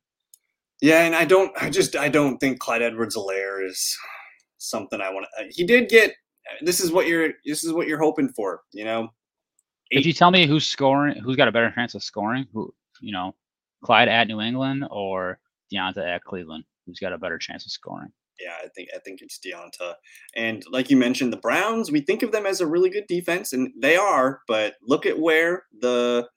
[0.81, 3.97] Yeah, and I don't, I just, I don't think Clyde Edwards-Helaire is
[4.57, 5.45] something I want to.
[5.49, 6.13] He did get.
[6.61, 7.33] This is what you're.
[7.45, 8.61] This is what you're hoping for.
[8.73, 9.09] You know.
[9.91, 9.99] Eight.
[9.99, 13.11] If you tell me who's scoring, who's got a better chance of scoring, who you
[13.11, 13.35] know,
[13.83, 15.39] Clyde at New England or
[15.71, 18.11] D'Onta at Cleveland, who's got a better chance of scoring?
[18.39, 19.95] Yeah, I think I think it's D'Onta.
[20.35, 23.53] And like you mentioned, the Browns, we think of them as a really good defense,
[23.53, 24.41] and they are.
[24.47, 26.27] But look at where the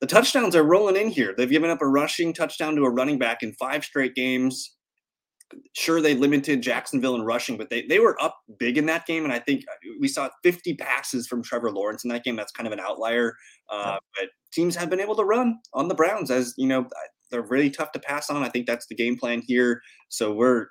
[0.00, 1.34] the touchdowns are rolling in here.
[1.36, 4.74] They've given up a rushing touchdown to a running back in five straight games.
[5.74, 9.24] Sure, they limited Jacksonville in rushing, but they, they were up big in that game.
[9.24, 9.62] And I think
[10.00, 12.36] we saw 50 passes from Trevor Lawrence in that game.
[12.36, 13.36] That's kind of an outlier.
[13.70, 16.86] Uh, but teams have been able to run on the Browns as, you know,
[17.30, 18.42] they're really tough to pass on.
[18.42, 19.80] I think that's the game plan here.
[20.08, 20.66] So we're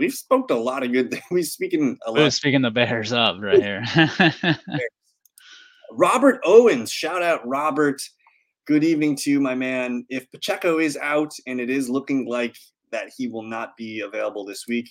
[0.00, 1.22] we've spoke a lot of good things.
[1.30, 2.20] We speaking a lot.
[2.20, 3.84] We're speaking the Bears up right here.
[5.92, 8.02] Robert Owens, shout out Robert.
[8.66, 10.04] Good evening to you, my man.
[10.08, 12.56] If Pacheco is out and it is looking like
[12.90, 14.90] that he will not be available this week,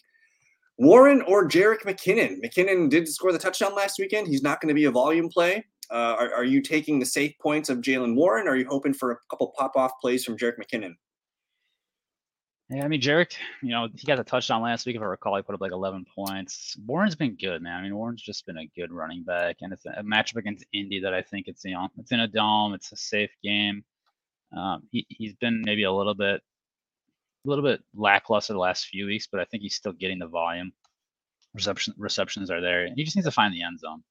[0.77, 2.41] Warren or Jerick McKinnon?
[2.43, 4.27] McKinnon did score the touchdown last weekend.
[4.27, 5.65] He's not going to be a volume play.
[5.91, 8.47] Uh, are, are, you taking the safe points of Jaylen Warren?
[8.47, 10.93] Or are you hoping for a couple pop off plays from Jerick McKinnon?
[12.69, 14.95] Yeah, I mean, Jerick, you know, he got a touchdown last week.
[14.95, 16.77] If I recall, he put up like 11 points.
[16.85, 17.79] Warren's been good, man.
[17.79, 20.99] I mean, Warren's just been a good running back, and it's a matchup against Indy
[20.99, 22.75] that I think it's you know it's in a dome.
[22.75, 23.83] It's a safe game.
[24.55, 26.41] Um, he he's been maybe a little bit,
[27.45, 30.27] a little bit lackluster the last few weeks, but I think he's still getting the
[30.27, 30.71] volume.
[31.55, 32.87] Reception receptions are there.
[32.95, 34.03] He just needs to find the end zone.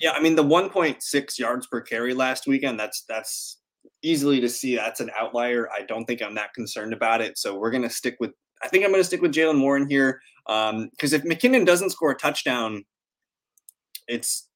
[0.00, 2.80] Yeah, I mean the 1.6 yards per carry last weekend.
[2.80, 3.59] That's that's
[4.02, 5.68] easily to see that's an outlier.
[5.70, 7.38] I don't think I'm that concerned about it.
[7.38, 9.88] So we're going to stick with, I think I'm going to stick with Jaylen Warren
[9.88, 10.20] here.
[10.46, 12.84] Because um, if McKinnon doesn't score a touchdown,
[14.08, 14.48] it's,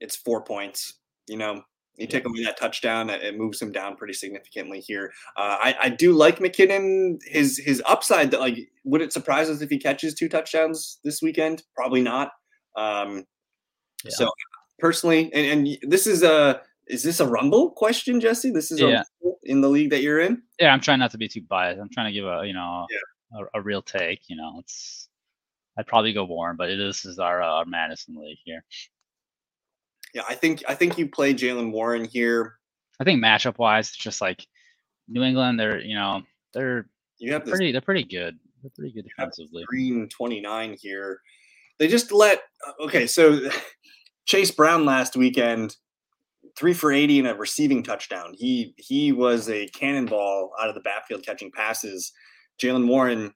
[0.00, 0.94] it's four points.
[1.28, 1.62] You know,
[1.96, 5.12] you take away that touchdown, it moves him down pretty significantly here.
[5.36, 7.20] Uh, I, I do like McKinnon.
[7.24, 8.30] His his upside.
[8.32, 11.62] That like, would it surprise us if he catches two touchdowns this weekend?
[11.76, 12.32] Probably not.
[12.76, 13.24] Um,
[14.04, 14.10] Yeah.
[14.10, 14.30] So
[14.78, 18.50] personally, and, and this is a is this a rumble question, Jesse?
[18.50, 19.02] This is yeah.
[19.42, 20.42] in the league that you're in.
[20.60, 21.80] Yeah, I'm trying not to be too biased.
[21.80, 23.40] I'm trying to give a you know yeah.
[23.40, 24.28] a, a, real take.
[24.28, 25.08] You know, it's
[25.78, 28.64] I'd probably go Warren, but this is our uh, our Madison league here.
[30.14, 32.54] Yeah, I think I think you play Jaylen Warren here.
[33.00, 34.46] I think matchup wise, it's just like
[35.08, 35.58] New England.
[35.58, 36.86] They're you know they're
[37.18, 38.38] you have pretty they're pretty good.
[38.62, 39.64] They're pretty good defensively.
[39.66, 41.20] Green 29 here.
[41.78, 43.06] They just let uh, okay.
[43.06, 43.48] So
[44.24, 45.76] Chase Brown last weekend,
[46.56, 48.34] three for 80 and a receiving touchdown.
[48.36, 52.12] He he was a cannonball out of the backfield catching passes.
[52.60, 53.32] Jaylen Warren.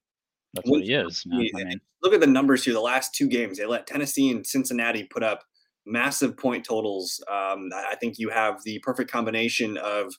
[0.55, 1.25] That's what he is.
[1.33, 1.81] I mean.
[2.03, 2.75] Look at the numbers here.
[2.75, 5.43] The last two games, they let Tennessee and Cincinnati put up
[5.87, 7.23] massive point totals.
[7.31, 10.15] Um, I think you have the perfect combination of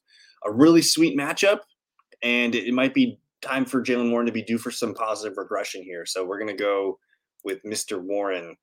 [0.45, 1.59] a really sweet matchup,
[2.21, 5.37] and it, it might be time for Jaylen Warren to be due for some positive
[5.37, 6.05] regression here.
[6.05, 6.99] So we're going to go
[7.43, 8.01] with Mr.
[8.01, 8.55] Warren.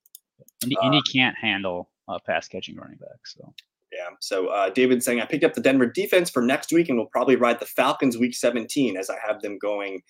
[0.63, 3.25] Indy, uh, Indy can't handle uh, pass catching running back.
[3.25, 3.53] So
[3.91, 4.09] yeah.
[4.19, 7.07] So uh, David saying I picked up the Denver defense for next week, and we'll
[7.07, 10.01] probably ride the Falcons week 17 as I have them going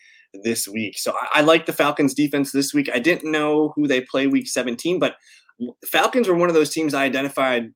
[0.44, 0.98] this week.
[0.98, 2.90] So I, I like the Falcons defense this week.
[2.94, 5.16] I didn't know who they play week 17, but
[5.86, 7.72] Falcons were one of those teams I identified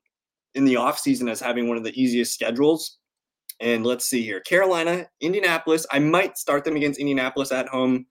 [0.55, 2.97] in the offseason as having one of the easiest schedules.
[3.61, 5.85] And let's see here Carolina, Indianapolis.
[5.91, 8.05] I might start them against Indianapolis at home.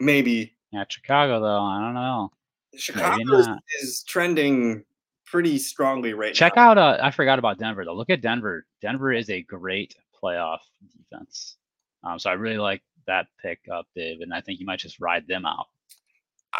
[0.00, 0.56] Maybe.
[0.72, 1.60] Yeah, Chicago, though.
[1.60, 2.30] I don't know.
[2.74, 3.48] Chicago is,
[3.82, 4.84] is trending
[5.32, 6.72] pretty strongly right Check now.
[6.72, 7.94] out, uh, I forgot about Denver, though.
[7.94, 8.66] Look at Denver.
[8.82, 10.58] Denver is a great playoff
[10.94, 11.56] defense.
[12.04, 14.20] Um, so I really like that pick up, Dave.
[14.20, 15.66] And I think you might just ride them out.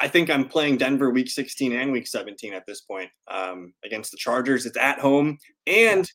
[0.00, 4.10] I think I'm playing Denver week 16 and week 17 at this point um, against
[4.10, 4.64] the Chargers.
[4.64, 6.10] It's at home, and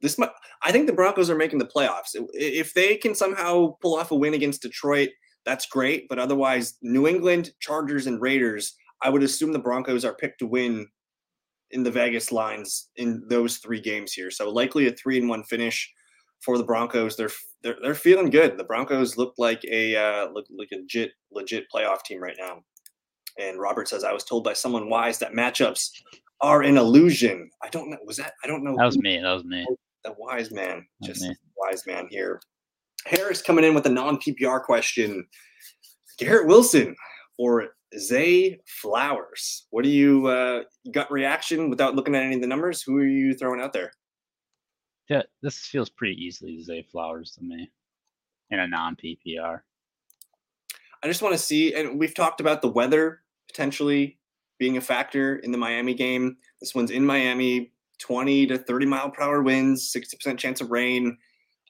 [0.00, 0.18] this
[0.62, 2.16] I think the Broncos are making the playoffs.
[2.32, 5.10] If they can somehow pull off a win against Detroit,
[5.44, 6.08] that's great.
[6.08, 10.46] But otherwise, New England, Chargers, and Raiders, I would assume the Broncos are picked to
[10.46, 10.88] win
[11.72, 14.30] in the Vegas lines in those three games here.
[14.30, 15.90] So likely a three and one finish
[16.40, 17.16] for the Broncos.
[17.16, 17.30] They're
[17.62, 18.58] they're, they're feeling good.
[18.58, 22.62] The Broncos look like a uh, look like a legit legit playoff team right now.
[23.38, 25.90] And Robert says, I was told by someone wise that matchups
[26.42, 27.50] are an illusion.
[27.62, 27.96] I don't know.
[28.04, 28.34] Was that?
[28.44, 28.76] I don't know.
[28.76, 29.18] That was me.
[29.18, 29.66] That was me.
[30.04, 31.24] The wise man, just
[31.56, 32.40] wise man here.
[33.06, 35.24] Harris coming in with a non PPR question.
[36.18, 36.94] Garrett Wilson
[37.38, 39.66] or Zay Flowers.
[39.70, 42.82] What do you uh, gut reaction without looking at any of the numbers?
[42.82, 43.92] Who are you throwing out there?
[45.08, 47.70] Yeah, this feels pretty easily Zay Flowers to me
[48.50, 49.60] in a non PPR.
[51.02, 54.18] I just want to see, and we've talked about the weather potentially
[54.58, 56.36] being a factor in the Miami game.
[56.60, 61.18] This one's in Miami, 20 to 30 mile per hour winds, 60% chance of rain.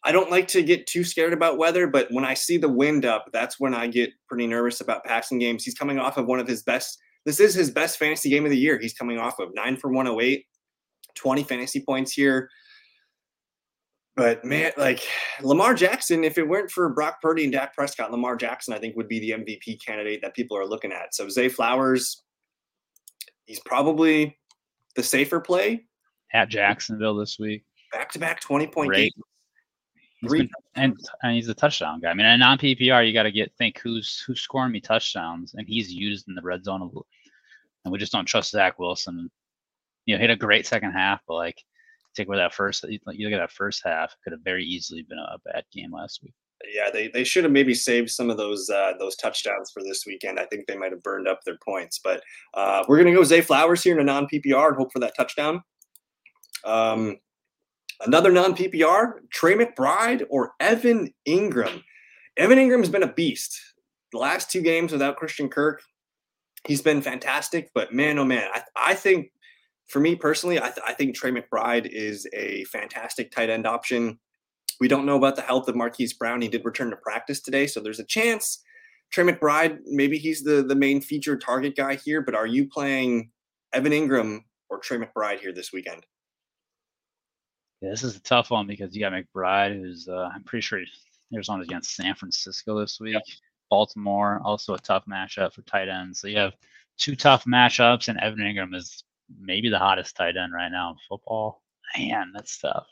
[0.04, 3.04] I don't like to get too scared about weather, but when I see the wind
[3.04, 5.64] up, that's when I get pretty nervous about passing games.
[5.64, 6.98] He's coming off of one of his best.
[7.24, 8.78] This is his best fantasy game of the year.
[8.80, 10.44] He's coming off of nine for 108,
[11.14, 12.50] 20 fantasy points here.
[14.16, 15.00] But man, like
[15.40, 18.96] Lamar Jackson, if it weren't for Brock Purdy and Dak Prescott, Lamar Jackson, I think
[18.96, 21.14] would be the MVP candidate that people are looking at.
[21.14, 22.22] So Zay Flowers,
[23.46, 24.36] he's probably
[24.96, 25.86] the safer play.
[26.34, 27.64] At Jacksonville this week.
[27.92, 29.12] Back to back 20 point
[30.22, 32.10] Been, and, and he's a touchdown guy.
[32.10, 35.54] I mean, in non PPR, you got to get think who's who's scoring me touchdowns,
[35.54, 36.90] and he's used in the red zone.
[37.84, 39.30] And we just don't trust Zach Wilson.
[40.06, 41.62] You know, hit a great second half, but like
[42.14, 45.18] take away that first, you look at that first half, could have very easily been
[45.18, 46.34] a bad game last week.
[46.72, 50.04] Yeah, they, they should have maybe saved some of those uh, those touchdowns for this
[50.06, 50.38] weekend.
[50.38, 52.22] I think they might have burned up their points, but
[52.54, 55.14] uh, we're gonna go Zay Flowers here in a non PPR and hope for that
[55.16, 55.62] touchdown.
[56.64, 57.18] Um,
[58.04, 61.82] another non PPR, Trey McBride or Evan Engram.
[62.36, 63.58] Evan Engram's been a beast.
[64.12, 65.82] The last two games without Christian Kirk,
[66.66, 67.70] he's been fantastic.
[67.74, 69.30] But man, oh man, I, I think
[69.88, 74.18] for me personally, I, th- I think Trey McBride is a fantastic tight end option.
[74.80, 76.42] We don't know about the health of Marquise Brown.
[76.42, 78.62] He did return to practice today, so there's a chance
[79.12, 82.22] Trey McBride maybe he's the the main featured target guy here.
[82.22, 83.30] But are you playing
[83.72, 86.06] Evan Engram or Trey McBride here this weekend?
[87.82, 90.80] Yeah, this is a tough one because you got McBride, who's uh, I'm pretty sure
[91.34, 93.14] Arizona's against San Francisco this week.
[93.14, 93.22] Yep.
[93.70, 96.20] Baltimore, also a tough matchup for tight ends.
[96.20, 96.52] So you have
[96.96, 99.02] two tough matchups, and Evan Engram is
[99.40, 101.62] maybe the hottest tight end right now in football.
[101.98, 102.86] Man, that's tough.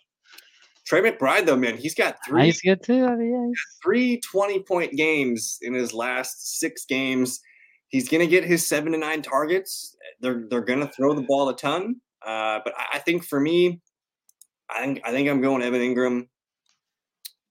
[0.87, 2.47] Trey McBride, though, man, he's got three.
[2.47, 3.07] He's good too.
[3.07, 7.41] I mean, yeah, three 20 point games in his last six games.
[7.89, 9.95] He's going to get his seven to nine targets.
[10.21, 11.97] They're they're going to throw the ball a ton.
[12.27, 13.81] Uh, but I, I, think for me,
[14.75, 16.29] I think I think I'm going Evan Engram.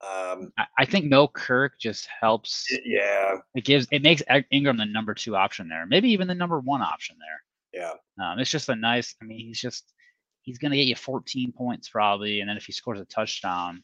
[0.01, 2.65] Um, I, I think no Kirk just helps.
[2.69, 6.35] It, yeah, it gives it makes Engram the number two option there, maybe even the
[6.35, 7.43] number one option there.
[7.81, 7.93] Yeah.
[8.23, 9.15] Um, it's just a nice.
[9.21, 9.93] I mean, he's just
[10.41, 13.83] he's gonna get you 14 points probably, and then if he scores a touchdown,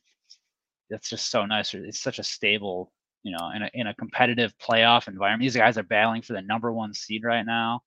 [0.90, 1.74] that's just so nice.
[1.74, 2.92] It's such a stable,
[3.24, 5.42] you know, in a in a competitive playoff environment.
[5.42, 7.82] These guys are battling for the number one seed right now.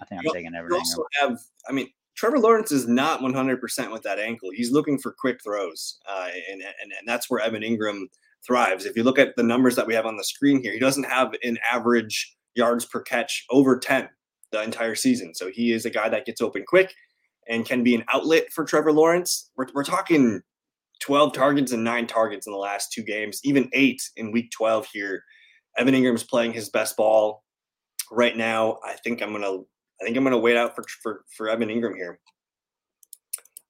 [0.00, 0.76] I think I'm you taking everything.
[0.76, 4.48] You also have, I mean, Trevor Lawrence is not 100% with that ankle.
[4.52, 8.06] He's looking for quick throws, uh, and, and and that's where Evan Engram
[8.46, 8.86] thrives.
[8.86, 11.04] If you look at the numbers that we have on the screen here, he doesn't
[11.04, 14.08] have an average yards per catch over 10
[14.52, 15.34] the entire season.
[15.34, 16.94] So he is a guy that gets open quick
[17.48, 19.50] and can be an outlet for Trevor Lawrence.
[19.56, 20.40] We're, we're talking
[21.00, 24.88] 12 targets and nine targets in the last two games, even eight in week 12
[24.92, 25.22] here.
[25.76, 27.44] Evan Engram's playing his best ball
[28.10, 28.78] right now.
[28.84, 29.58] I think I'm gonna
[30.00, 32.20] I think I'm gonna wait out for for, for Evan Engram here.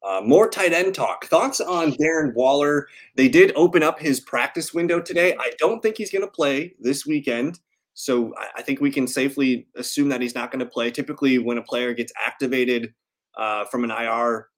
[0.06, 1.24] Uh, more tight end talk.
[1.24, 2.86] Thoughts on Darren Waller?
[3.16, 5.34] They did open up his practice window today.
[5.38, 7.58] I don't think he's going to play this weekend.
[7.94, 10.92] So I, I, think we can safely assume that he's not going to play.
[10.92, 12.92] Typically, when a player gets activated
[13.36, 14.48] uh, from an IR,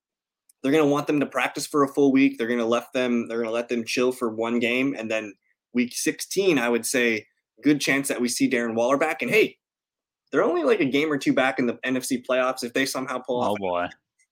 [0.63, 2.37] they're going to want them to practice for a full week.
[2.37, 3.29] They're going to let them.
[3.29, 5.35] They're going to let them chill for one game, and then
[5.73, 7.27] week 16, I would say,
[7.63, 9.23] good chance that we see Darren Waller back.
[9.23, 9.58] And hey,
[10.31, 12.65] they're only like a game or two back in the NFC playoffs.
[12.65, 13.87] If they somehow pull oh, off boy.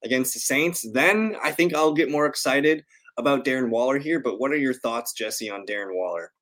[0.05, 2.85] against the Saints, then I think I'll get more excited
[3.17, 4.21] about Darren Waller here.
[4.21, 6.33] But what are your thoughts, Jesse, on Darren Waller?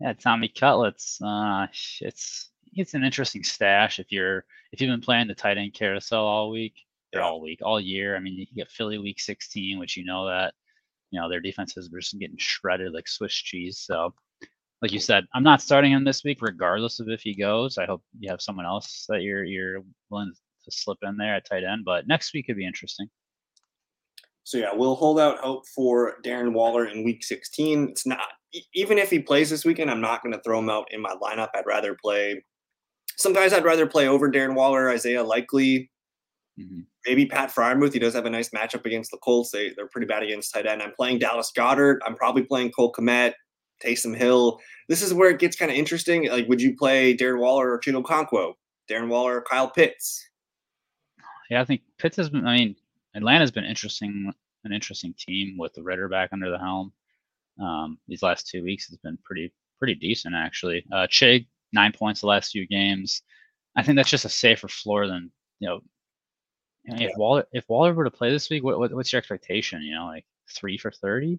[0.00, 1.20] Yeah, Tommy Cutlets.
[1.22, 1.66] Uh,
[2.00, 6.24] it's it's an interesting stash if you're if you've been playing the tight end carousel
[6.24, 6.74] all week,
[7.12, 7.20] yeah.
[7.20, 8.16] all week, all year.
[8.16, 10.54] I mean, you get Philly week 16, which you know that
[11.10, 13.78] you know their defenses are just getting shredded like Swiss cheese.
[13.78, 14.14] So,
[14.82, 17.78] like you said, I'm not starting him this week, regardless of if he goes.
[17.78, 19.78] I hope you have someone else that you're you're
[20.10, 20.32] willing
[20.64, 21.84] to slip in there at tight end.
[21.84, 23.08] But next week could be interesting.
[24.44, 27.90] So yeah, we'll hold out hope for Darren Waller in Week 16.
[27.90, 28.18] It's not
[28.74, 31.14] even if he plays this weekend, I'm not going to throw him out in my
[31.22, 31.50] lineup.
[31.54, 32.44] I'd rather play
[33.16, 33.52] some guys.
[33.52, 35.90] I'd rather play over Darren Waller, Isaiah Likely,
[36.58, 36.80] mm-hmm.
[37.06, 37.92] maybe Pat Freiermuth.
[37.92, 39.52] He does have a nice matchup against the Colts.
[39.52, 40.82] They they're pretty bad against tight end.
[40.82, 41.98] I'm playing Dallas Goedert.
[42.04, 43.34] I'm probably playing Cole Kmet,
[43.82, 44.60] Taysom Hill.
[44.88, 46.28] This is where it gets kind of interesting.
[46.28, 48.54] Like, would you play Darren Waller or Chig Okonkwo?
[48.90, 50.28] Darren Waller, or Kyle Pitts.
[51.50, 52.46] Yeah, I think Pitts has been.
[52.46, 52.76] I mean,
[53.14, 54.32] Atlanta's been interesting,
[54.64, 56.92] an interesting team with the Ridder back under the helm.
[57.60, 60.84] Um, these last two weeks has been pretty pretty decent actually.
[60.92, 63.22] Uh, Chig nine points the last few games.
[63.76, 65.80] I think that's just a safer floor than you know.
[66.84, 69.82] If Waller if Waller were to play this week, what, what what's your expectation?
[69.82, 71.38] You know, like three for thirty.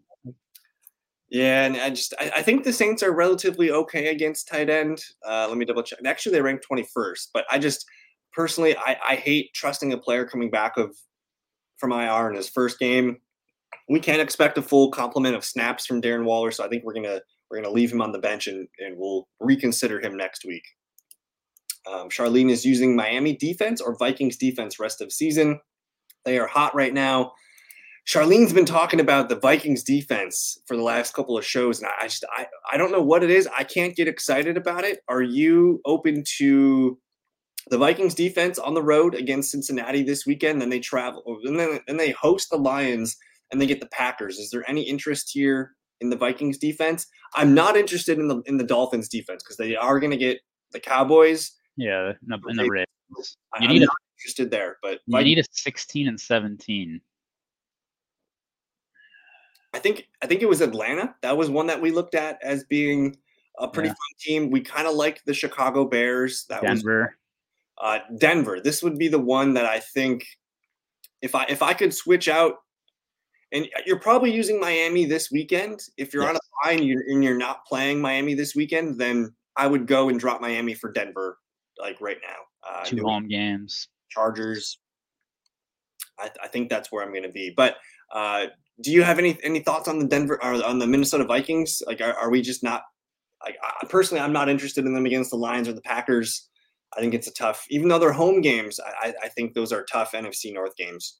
[1.33, 5.03] Yeah, and I just I, I, think the Saints are relatively okay against tight end.
[5.27, 5.97] Uh, let me double check.
[6.05, 7.87] Actually, they ranked twenty first, but I just
[8.33, 10.95] personally I, I hate trusting a player coming back of
[11.77, 13.17] from IR in his first game.
[13.89, 16.93] We can't expect a full complement of snaps from Darren Waller, so I think we're
[16.93, 20.63] gonna we're gonna leave him on the bench and, and we'll reconsider him next week.
[21.91, 25.59] Um, Charlene is using Miami defense or Vikings defense rest of season.
[26.25, 27.31] They are hot right now.
[28.05, 32.05] Charlene's been talking about the Vikings defense for the last couple of shows, and I
[32.05, 33.47] just I, I don't know what it is.
[33.57, 34.99] I can't get excited about it.
[35.07, 36.97] Are you open to
[37.69, 40.61] the Vikings defense on the road against Cincinnati this weekend.
[40.61, 43.17] Then they travel, and then and they host the Lions,
[43.51, 44.37] and they get the Packers.
[44.37, 47.07] Is there any interest here in the Vikings defense?
[47.35, 50.39] I'm not interested in the in the Dolphins defense because they are going to get
[50.71, 51.51] the Cowboys.
[51.77, 52.87] Yeah, in the, in the Ravens.
[53.17, 57.01] You I'm need not a, interested there, but you Vikings, need a 16 and 17.
[59.73, 61.15] I think I think it was Atlanta.
[61.21, 63.17] That was one that we looked at as being
[63.59, 63.93] a pretty yeah.
[63.93, 64.51] fun team.
[64.51, 66.45] We kind of liked the Chicago Bears.
[66.49, 67.15] That Denver.
[67.81, 68.59] was uh, Denver.
[68.59, 70.25] This would be the one that I think
[71.21, 72.57] if I if I could switch out,
[73.51, 75.81] and you're probably using Miami this weekend.
[75.97, 76.31] If you're yes.
[76.31, 79.87] on a line and you're, and you're not playing Miami this weekend, then I would
[79.87, 81.37] go and drop Miami for Denver,
[81.79, 82.69] like right now.
[82.69, 83.87] Uh, Two home games.
[84.09, 84.79] Chargers.
[86.19, 87.51] I, I think that's where I'm going to be.
[87.55, 87.77] But
[88.11, 88.47] uh,
[88.81, 91.81] do you have any any thoughts on the Denver or on the Minnesota Vikings?
[91.85, 92.83] Like, are, are we just not?
[93.43, 96.49] Like, I, personally, I'm not interested in them against the Lions or the Packers.
[96.95, 98.79] I think it's a tough, even though they're home games.
[98.79, 101.19] I, I think those are tough NFC North games.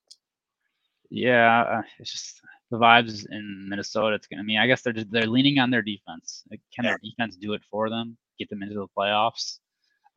[1.10, 4.16] Yeah, uh, it's just the vibes in Minnesota.
[4.16, 4.42] It's gonna.
[4.42, 6.44] I mean, I guess they're just, they're leaning on their defense.
[6.50, 6.92] Can yeah.
[6.92, 8.18] their defense do it for them?
[8.40, 9.60] Get them into the playoffs?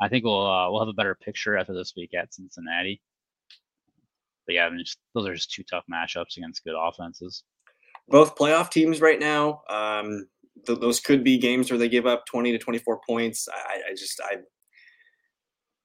[0.01, 3.01] I think we'll uh, we'll have a better picture after this week at Cincinnati.
[4.47, 4.84] But yeah, I mean,
[5.14, 7.42] those are just two tough matchups against good offenses.
[8.09, 9.62] Both playoff teams right now.
[9.68, 10.26] Um,
[10.66, 13.49] th- those could be games where they give up 20 to 24 points.
[13.53, 14.36] I, I just I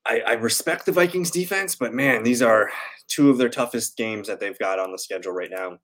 [0.05, 2.71] I, I, respect the Vikings defense, but man, these are
[3.07, 5.77] two of their toughest games that they've got on the schedule right now.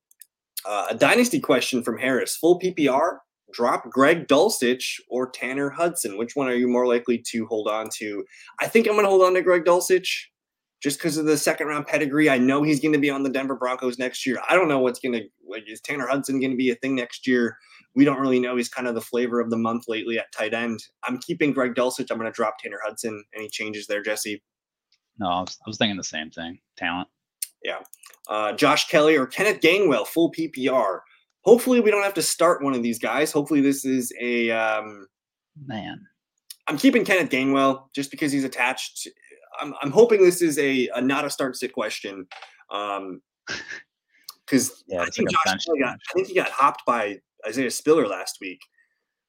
[0.66, 3.18] Uh, a dynasty question from Harris: Full PPR,
[3.54, 6.18] drop Greg Dulcich or Tanner Hudson.
[6.18, 8.26] Which one are you more likely to hold on to?
[8.60, 10.26] I think I'm going to hold on to Greg Dulcich.
[10.82, 12.30] Just because of the second round pedigree.
[12.30, 14.40] I know he's going to be on the Denver Broncos next year.
[14.48, 16.96] I don't know what's going to like is Tanner Hudson going to be a thing
[16.96, 17.58] next year?
[17.96, 18.56] We don't really know.
[18.56, 20.80] He's kind of the flavor of the month lately at tight end.
[21.04, 22.12] I'm keeping Greg Dulcich.
[22.12, 23.24] I'm going to drop Tanner Hudson.
[23.36, 24.44] Any changes there, Jesse?
[25.20, 26.60] No, I was, I was thinking the same thing.
[26.78, 27.08] Talent.
[27.64, 27.80] Yeah.
[28.30, 31.00] Uh, Josh Kelley or Kenneth Gainwell, full PPR.
[31.42, 33.32] Hopefully, we don't have to start one of these guys.
[33.32, 35.08] Hopefully, this is a um,
[35.66, 36.06] man.
[36.68, 39.08] I'm keeping Kenneth Gainwell just because he's attached.
[39.60, 42.28] I'm, I'm hoping this is a, a not a start sit question.
[42.72, 43.22] Um,
[44.46, 48.08] because yeah, I think like Josh got, I think he got hopped by Isaiah Spiller
[48.08, 48.62] last week.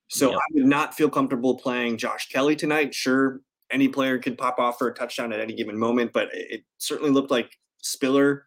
[0.09, 0.39] So yep.
[0.39, 2.95] I would not feel comfortable playing Josh Kelley tonight.
[2.95, 6.63] Sure, any player could pop off for a touchdown at any given moment, but it
[6.79, 7.51] certainly looked like
[7.83, 8.47] Spiller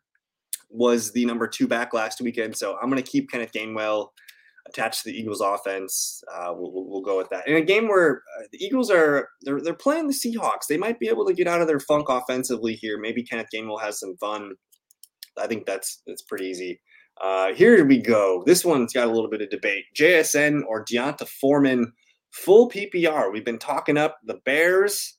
[0.70, 2.56] was the number two back last weekend.
[2.56, 4.10] So I'm going to keep Kenneth Gainwell
[4.68, 6.24] attached to the Eagles offense.
[6.34, 7.47] Uh, we'll, we'll, go with that.
[7.47, 10.99] In a game where uh, the Eagles are they're they're playing the Seahawks, they might
[10.99, 12.99] be able to get out of their funk offensively here.
[12.99, 14.53] Maybe Kenneth Gainwell has some fun.
[15.38, 16.82] I think that's that's pretty easy.
[17.22, 18.43] Uh, here we go.
[18.45, 19.86] This one's got a little bit of debate.
[19.95, 21.91] JSN or D'Onta Foreman,
[22.32, 23.32] full PPR.
[23.32, 25.18] We've been talking up the Bears.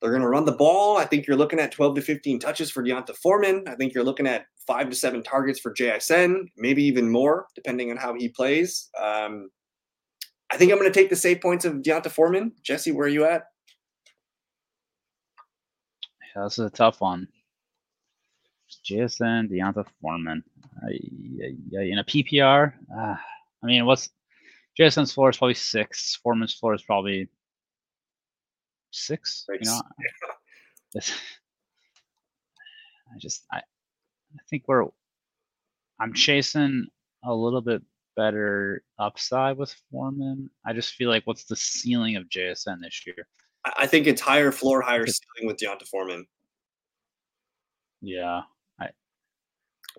[0.00, 0.96] They're going to run the ball.
[0.96, 3.64] I think you're looking at 12 to 15 touches for D'Onta Foreman.
[3.66, 7.90] I think you're looking at five to seven targets for JSN, maybe even more, depending
[7.90, 8.90] on how he plays.
[9.02, 9.48] Um,
[10.52, 12.52] I think I'm going to take the save points of D'Onta Foreman.
[12.62, 13.44] Jesse, where are you at?
[16.36, 17.26] Yeah, this is a tough one.
[18.88, 20.44] JSN, D'Onta Foreman.
[20.82, 23.16] Uh, in a PPR, uh,
[23.62, 24.10] I mean, what's
[24.78, 26.16] JSN's floor is probably six.
[26.22, 27.28] Foreman's floor is probably
[28.90, 29.46] six.
[29.48, 29.80] You know,
[33.14, 33.62] I just I
[34.34, 34.86] I think we're
[36.00, 36.86] I'm chasing
[37.24, 37.82] a little bit
[38.16, 40.50] better upside with Foreman.
[40.66, 43.26] I just feel like what's the ceiling of JSN this year?
[43.76, 46.26] I think it's higher floor, higher ceiling with D'Onta Foreman.
[48.00, 48.42] Yeah.
[48.80, 48.88] I,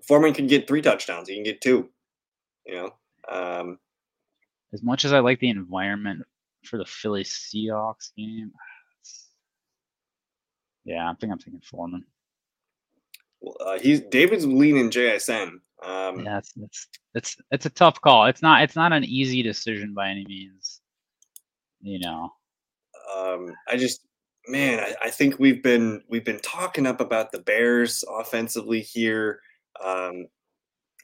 [0.07, 1.27] Foreman can get three touchdowns.
[1.27, 1.89] He can get two.
[2.65, 2.91] You know.
[3.29, 3.79] Um,
[4.73, 6.23] as much as I like the environment
[6.65, 8.51] for the Philly Seahawks game,
[10.85, 12.05] yeah, I think I'm thinking Foreman.
[13.59, 15.59] Uh, he's David's leaning JSN.
[15.83, 18.25] Um, yeah, it's, it's it's it's a tough call.
[18.25, 20.81] It's not it's not an easy decision by any means.
[21.81, 22.33] You know.
[23.15, 24.05] Um, I just
[24.47, 29.39] man, I, I, think we've been we've been talking up about the Bears offensively here.
[29.83, 30.27] Um,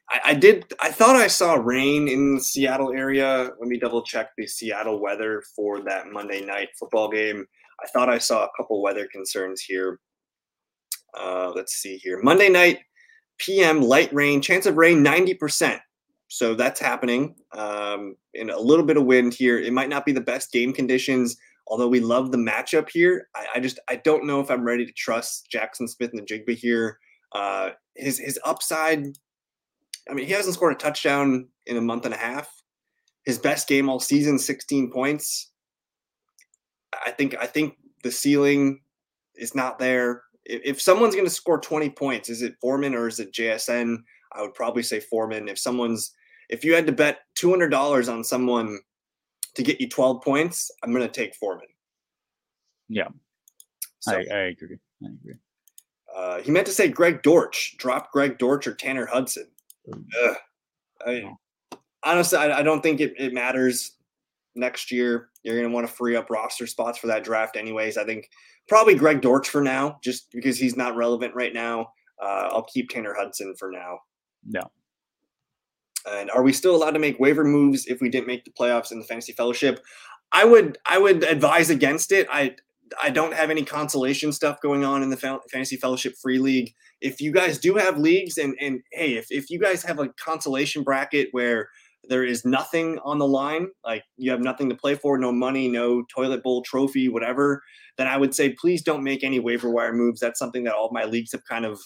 [0.10, 3.52] I, I, did I thought I saw rain in the Seattle area.
[3.60, 7.46] Let me double check the Seattle weather for that Monday night football game.
[7.84, 10.00] I thought I saw a couple weather concerns here.
[11.16, 12.22] Uh, let's see here.
[12.22, 12.80] Monday night,
[13.38, 15.80] PM, light rain, chance of rain 90%.
[16.28, 17.36] So that's happening.
[17.53, 19.59] Um, and a little bit of wind here.
[19.59, 21.38] It might not be the best game conditions,
[21.68, 23.30] although we love the matchup here.
[23.36, 26.99] I, I just I don't know if I'm ready to trust Jaxon Smith-Njigba here.
[27.32, 29.05] Uh, his his upside.
[30.09, 32.49] I mean, he hasn't scored a touchdown in a month and a half.
[33.26, 35.51] His best game all season, 16 points.
[37.05, 38.82] I think I think the ceiling
[39.36, 43.08] is not there if, if someone's going to score 20 points, is it Foreman or
[43.08, 43.98] is it JSN?
[44.34, 45.48] I would probably say Foreman.
[45.48, 46.14] If someone's,
[46.50, 48.80] if you had to bet $200 on someone
[49.56, 51.68] to get you 12 points, I'm going to take Foreman.
[52.89, 53.08] Yeah.
[54.00, 54.78] So, I, I agree.
[55.04, 55.36] I agree.
[56.16, 57.76] Uh, he meant to say Greg Dortch.
[57.78, 59.48] Drop Greg Dortch or Tanner Hudson.
[59.91, 60.36] Ugh.
[61.06, 61.32] I,
[62.04, 63.93] honestly, I, I don't think it, it matters
[64.56, 65.30] next year.
[65.43, 67.97] You're going to want to free up roster spots for that draft, anyways.
[67.97, 68.30] I think
[68.68, 71.88] probably Greg Dortch for now, just because he's not relevant right now.
[72.22, 73.99] Uh, I'll keep Tanner Hudson for now.
[74.45, 74.62] No.
[76.10, 78.91] And are we still allowed to make waiver moves if we didn't make the playoffs
[78.91, 79.84] in the fantasy fellowship?
[80.32, 82.28] I would I would advise against it.
[82.32, 82.56] I
[83.01, 85.18] I don't have any consolation stuff going on in the
[85.51, 86.74] fantasy fellowship free league.
[87.01, 90.10] If you guys do have leagues and and hey, if if you guys have a
[90.10, 91.70] consolation bracket where
[92.10, 95.68] there is nothing on the line, like you have nothing to play for, no money,
[95.68, 97.62] no toilet bowl trophy, whatever,
[97.97, 100.20] then I would say please don't make any waiver wire moves.
[100.20, 101.80] That's something that all my leagues have kind of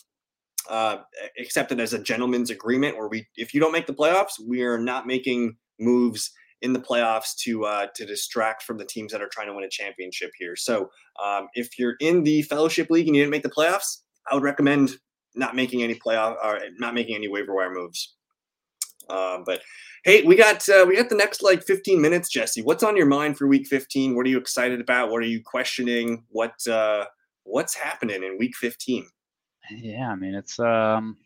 [0.70, 0.98] uh,
[1.40, 4.80] accepted as a gentleman's agreement where we if you don't make the playoffs, we are
[4.80, 9.30] not making moves in the playoffs to uh, to distract from the teams that are
[9.32, 10.56] trying to win a championship here.
[10.56, 10.90] So
[11.24, 14.44] um, if you're in the fellowship league and you didn't make the playoffs, I would
[14.44, 14.92] recommend
[15.36, 18.16] not making any playoff or not making any waiver wire moves.
[19.10, 19.62] Uh, but
[20.06, 22.62] Hey, we got uh, we got the next like 15 minutes, Jesse.
[22.62, 24.16] What's on your mind for Week 15?
[24.16, 25.12] What are you excited about?
[25.12, 26.24] What are you questioning?
[26.30, 27.06] What uh,
[27.44, 29.06] what's happening in Week 15?
[29.72, 31.18] Yeah, I mean it's um,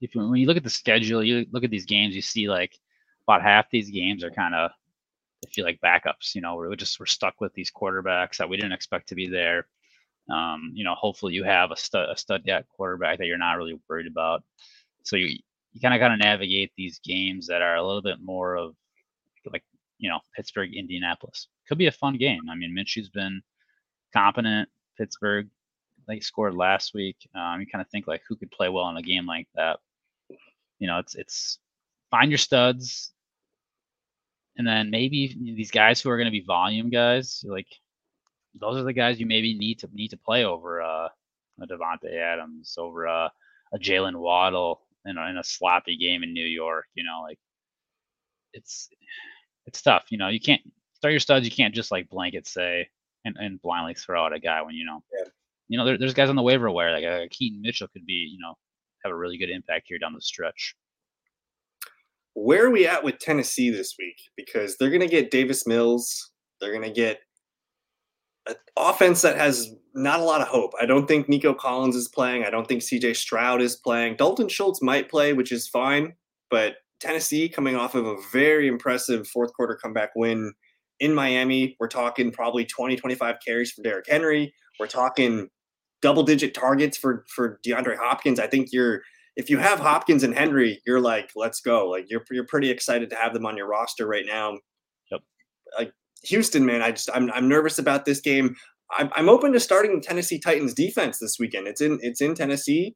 [0.00, 2.48] if you, when you look at the schedule, you look at these games, you see
[2.48, 2.78] like
[3.28, 4.70] about half these games are kind of
[5.46, 6.34] I feel like backups.
[6.34, 9.28] You know, we're just we're stuck with these quarterbacks that we didn't expect to be
[9.28, 9.66] there.
[10.30, 13.78] Um, you know, hopefully you have a stud a stud quarterback that you're not really
[13.90, 14.42] worried about.
[15.02, 15.38] So you
[15.76, 18.74] you kind of got to navigate these games that are a little bit more of
[19.52, 19.62] like
[19.98, 22.40] you know Pittsburgh Indianapolis could be a fun game.
[22.50, 23.42] I mean Minshew's been
[24.14, 24.70] competent.
[24.96, 25.48] Pittsburgh
[26.08, 27.16] they scored last week.
[27.34, 29.78] Um, you kind of think like who could play well in a game like that.
[30.78, 31.58] You know, it's it's
[32.10, 33.12] find your studs,
[34.56, 37.68] and then maybe these guys who are going to be volume guys, like
[38.58, 41.08] those are the guys you maybe need to need to play over uh,
[41.60, 43.28] a Davante Adams, over uh,
[43.74, 46.86] a Jaylen Waddle in a, in a sloppy game in New York.
[46.94, 47.38] You know, like
[48.52, 48.88] it's
[49.66, 50.06] it's tough.
[50.10, 50.62] You know, you can't
[50.94, 51.44] start your studs.
[51.44, 52.88] You can't just like blanket say
[53.24, 55.02] and, and blindly throw out a guy when you know.
[55.12, 55.28] Yeah.
[55.68, 58.30] You know, there, there's guys on the waiver wire like uh, Keaton Mitchell could be,
[58.32, 58.54] you know,
[59.04, 60.76] have a really good impact here down the stretch.
[62.34, 64.20] Where are we at with Tennessee this week?
[64.36, 66.30] Because they're going to get Davis Mills.
[66.60, 67.20] They're going to get
[68.76, 70.72] offense that has not a lot of hope.
[70.80, 72.44] I don't think Nico Collins is playing.
[72.44, 74.16] I don't think CJ Stroud is playing.
[74.16, 76.14] Dalton Schultz might play, which is fine.
[76.50, 80.52] But Tennessee coming off of a very impressive fourth quarter comeback win
[81.00, 81.76] in Miami.
[81.80, 84.54] We're talking probably 20, 25 carries for Derrick Henry.
[84.78, 85.48] We're talking
[86.02, 88.38] double digit targets for for DeAndre Hopkins.
[88.38, 89.02] I think you're
[89.36, 91.88] if you have Hopkins and Henry, you're like, let's go.
[91.88, 94.58] Like you're you're pretty excited to have them on your roster right now.
[95.10, 95.20] Yep.
[95.78, 95.92] Like
[96.24, 98.56] Houston, man, I just I'm I'm nervous about this game.
[98.96, 101.66] I'm, I'm open to starting the Tennessee Titans defense this weekend.
[101.66, 102.94] It's in it's in Tennessee.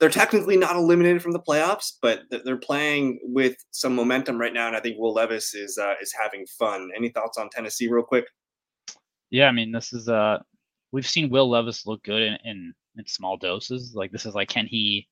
[0.00, 4.68] They're technically not eliminated from the playoffs, but they're playing with some momentum right now,
[4.68, 6.90] and I think Will Levis is uh, is having fun.
[6.96, 8.26] Any thoughts on Tennessee, real quick?
[9.30, 10.38] Yeah, I mean, this is uh,
[10.92, 13.92] we've seen Will Levis look good in, in in small doses.
[13.94, 15.08] Like this is like, can he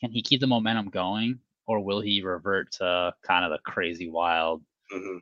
[0.00, 4.10] can he keep the momentum going, or will he revert to kind of the crazy
[4.10, 4.62] wild?
[4.92, 5.18] Mm-hmm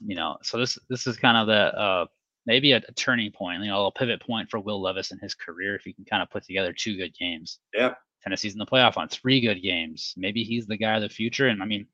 [0.00, 2.06] you know, so this this is kind of the uh,
[2.46, 5.34] maybe a, a, turning point, you know, a pivot point for Will Levis in his
[5.34, 7.58] career if he can kind of put together two good games.
[7.74, 7.94] Yeah.
[8.22, 10.14] Tennessee's in the playoff on three good games.
[10.16, 11.48] Maybe he's the guy of the future.
[11.48, 11.86] And I mean,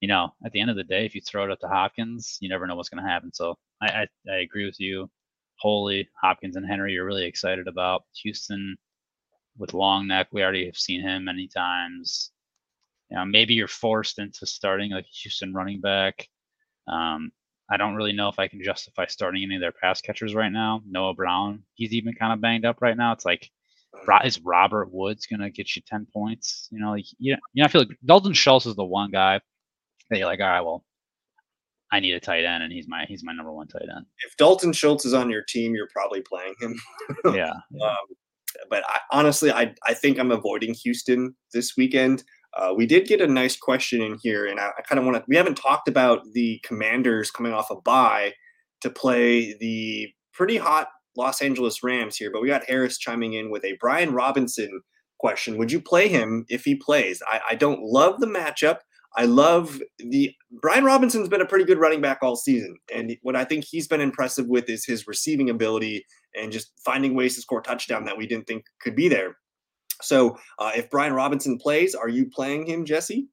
[0.00, 2.38] you know, at the end of the day, if you throw it up to Hopkins,
[2.40, 3.32] you never know what's going to happen.
[3.32, 5.10] So I, I, I agree with you.
[5.56, 8.76] Holy Hopkins and Henry, you're really excited about Houston
[9.56, 10.28] with long neck.
[10.32, 12.30] We already have seen him many times.
[13.10, 16.28] You know, maybe you're forced into starting like Houston running back.
[16.86, 17.32] Um,
[17.70, 20.52] I don't really know if I can justify starting any of their pass catchers right
[20.52, 20.82] now.
[20.88, 23.12] Noah Brown, he's even kind of banged up right now.
[23.12, 23.50] It's like,
[24.24, 26.68] is Robert Woods gonna get you ten points?
[26.70, 29.10] You know, like you know, you know, I feel like Dalton Schultz is the one
[29.10, 29.40] guy
[30.10, 30.84] that you're like, all right, well,
[31.92, 34.06] I need a tight end, and he's my he's my number one tight end.
[34.26, 36.80] If Dalton Schultz is on your team, you're probably playing him.
[37.34, 37.52] yeah.
[37.82, 37.96] Um,
[38.70, 42.24] but I, honestly, I I think I'm avoiding Houston this weekend.
[42.58, 45.16] Uh, we did get a nice question in here, and I, I kind of want
[45.16, 45.24] to.
[45.28, 48.32] We haven't talked about the Commanders coming off a bye
[48.80, 53.50] to play the pretty hot Los Angeles Rams here, but we got Harris chiming in
[53.50, 54.82] with a Brian Robinson
[55.18, 55.56] question.
[55.56, 57.22] Would you play him if he plays?
[57.28, 58.78] I, I don't love the matchup.
[59.16, 63.36] I love the Brian Robinson's been a pretty good running back all season, and what
[63.36, 66.04] I think he's been impressive with is his receiving ability
[66.34, 69.36] and just finding ways to score touchdown that we didn't think could be there.
[70.02, 73.28] So uh, if Brian Robinson plays, are you playing him, Jesse?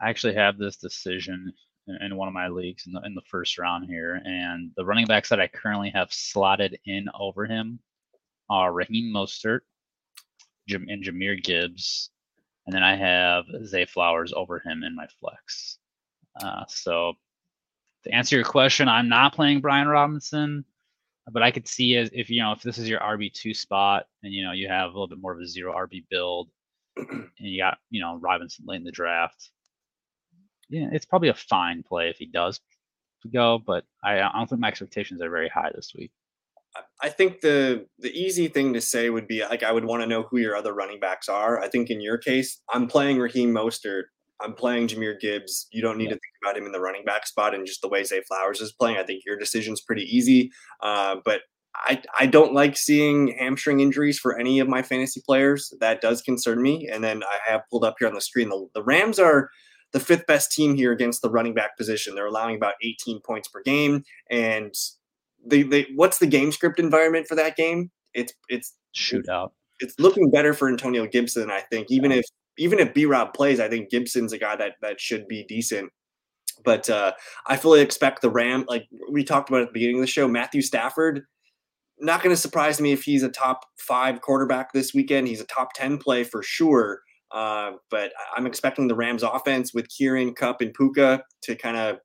[0.00, 1.52] I actually have this decision
[2.00, 5.06] in one of my leagues in the, in the first round here, and the running
[5.06, 7.78] backs that I currently have slotted in over him
[8.50, 9.60] are Raheem Mostert
[10.68, 12.10] and Jahmyr Gibbs,
[12.66, 15.78] and then I have Zay Flowers over him in my flex.
[16.40, 17.14] Uh, so
[18.04, 20.64] to answer your question, I'm not playing Brian Robinson
[21.32, 24.06] but I could see as if you know if this is your RB two spot
[24.22, 26.48] and you know you have a little bit more of a zero RB build,
[26.96, 29.50] and you got you know Robinson late in the draft.
[30.68, 32.60] Yeah, it's probably a fine play if he does
[33.32, 36.12] go, but I, I don't think my expectations are very high this week.
[37.02, 40.06] I think the the easy thing to say would be like I would want to
[40.06, 41.60] know who your other running backs are.
[41.60, 44.04] I think in your case, I'm playing Raheem Mostert
[44.40, 45.66] I'm playing Jahmyr Gibbs.
[45.70, 46.10] You don't need yeah.
[46.10, 48.60] to think about him in the running back spot and just the way Zay Flowers
[48.60, 48.98] is playing.
[48.98, 50.50] I think your decision's pretty easy.
[50.82, 51.42] Uh, but
[51.74, 55.72] I, I don't like seeing hamstring injuries for any of my fantasy players.
[55.80, 56.88] That does concern me.
[56.90, 59.50] And then I have pulled up here on the screen the, the Rams are
[59.92, 62.14] the fifth best team here against the running back position.
[62.14, 64.04] They're allowing about 18 points per game.
[64.30, 64.74] And
[65.44, 67.90] they, they what's the game script environment for that game?
[68.14, 69.50] It's it's shootout.
[69.80, 72.18] It's looking better for Antonio Gibson, I think, even yeah.
[72.18, 72.24] if
[72.58, 75.90] even if B Rob plays, I think Gibson's a guy that that should be decent.
[76.64, 77.12] But uh,
[77.46, 80.26] I fully expect the Ram, like we talked about at the beginning of the show,
[80.26, 81.22] Matthew Stafford.
[81.98, 85.28] Not going to surprise me if he's a top five quarterback this weekend.
[85.28, 87.00] He's a top ten play for sure.
[87.30, 91.98] Uh, but I'm expecting the Rams offense with Kyren, Kupp, and Puka to kind of.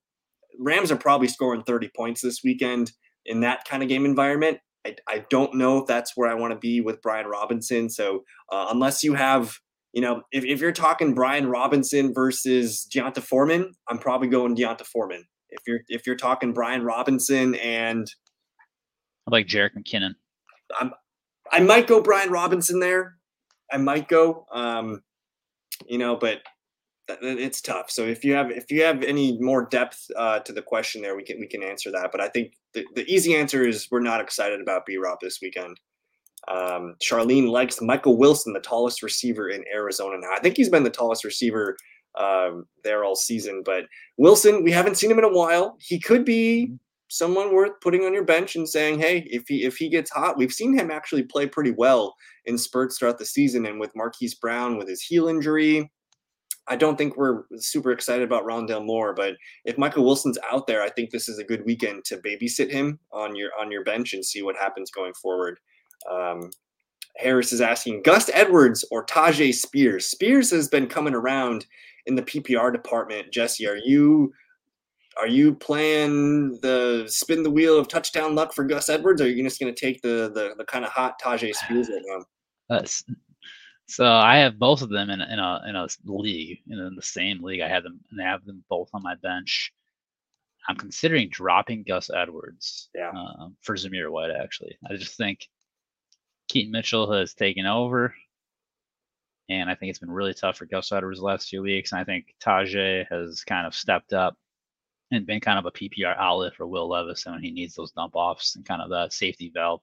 [0.60, 2.92] Rams are probably scoring 30 points this weekend
[3.26, 4.60] in that kind of game environment.
[4.86, 7.90] I, I don't know if that's where I want to be with Brian Robinson.
[7.90, 9.58] So uh, unless you have,
[9.94, 14.86] you know, if, if you're talking Brian Robinson versus D'Onta Foreman, I'm probably going D'Onta
[14.86, 15.26] Foreman.
[15.50, 18.10] If you're if you're talking Brian Robinson and
[19.28, 20.16] I like Jerick McKinnon.
[20.80, 20.94] I'm
[21.52, 23.18] I might go Brian Robinson there.
[23.72, 24.46] I might go.
[24.52, 25.04] Um,
[25.88, 26.42] you know, but
[27.22, 27.92] it's tough.
[27.92, 31.16] So if you have if you have any more depth uh, to the question there,
[31.16, 32.12] we can we can answer that.
[32.12, 35.40] But I think the, the easy answer is we're not excited about B Rob this
[35.42, 35.80] weekend.
[36.48, 40.32] Um, Charlene likes Michael Wilson, the tallest receiver in Arizona now.
[40.36, 41.78] I think he's been the tallest receiver
[42.18, 43.62] um, there all season.
[43.64, 43.86] But
[44.18, 45.78] Wilson, we haven't seen him in a while.
[45.80, 46.74] He could be
[47.10, 50.38] someone worth putting on your bench and saying, "Hey, if he if he gets hot,
[50.38, 52.16] we've seen him actually play pretty well
[52.46, 55.90] in spurts throughout the season." And with Marquise Brown with his heel injury,
[56.68, 59.36] I don't think we're super excited about Rondale Moore, but
[59.66, 63.00] if Michael Wilson's out there, I think this is a good weekend to babysit him
[63.12, 65.60] on your on your bench and see what happens going forward.
[66.10, 66.52] Um,
[67.18, 70.06] Harris is asking Gus Edwards or Tyjae Spears.
[70.06, 71.66] Spears has been coming around
[72.06, 73.32] in the PPR department.
[73.32, 74.34] Jesse, are you
[75.20, 79.28] are you playing the spin the wheel of touchdown luck for Gus Edwards, or are
[79.28, 82.78] you just going to take the the, the kind of hot Tyjae Spears right now?
[82.78, 82.86] Uh,
[83.88, 87.02] so I have both of them in a, in a in a league, in the
[87.02, 87.62] same league.
[87.62, 89.74] I have them and I have them both on my bench.
[90.70, 93.10] I'm considering dropping Gus Edwards yeah.
[93.10, 94.32] uh, for Zamir White.
[94.32, 95.48] Actually, I just think
[96.52, 98.14] Keaton Mitchell has taken over,
[99.50, 101.92] and I think it's been really tough for Gus Edwards the last few weeks.
[101.92, 104.36] And I think Tyjae has kind of stepped up
[105.12, 108.16] and been kind of a PPR outlet for Will Levis when he needs those dump
[108.16, 109.82] offs and kind of that safety valve.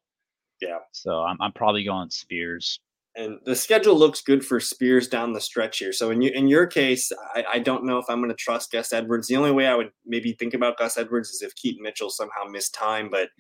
[0.61, 0.79] Yeah.
[0.93, 2.81] So I'm I'm probably going Spears
[3.19, 5.93] and the schedule looks good for Spears down the stretch here.
[5.93, 8.71] So in you, in your case, I, I don't know if I'm going to trust
[8.71, 9.27] Gus Edwards.
[9.27, 12.45] The only way I would maybe think about Gus Edwards is if Keaton Mitchell somehow
[12.49, 13.31] missed time, but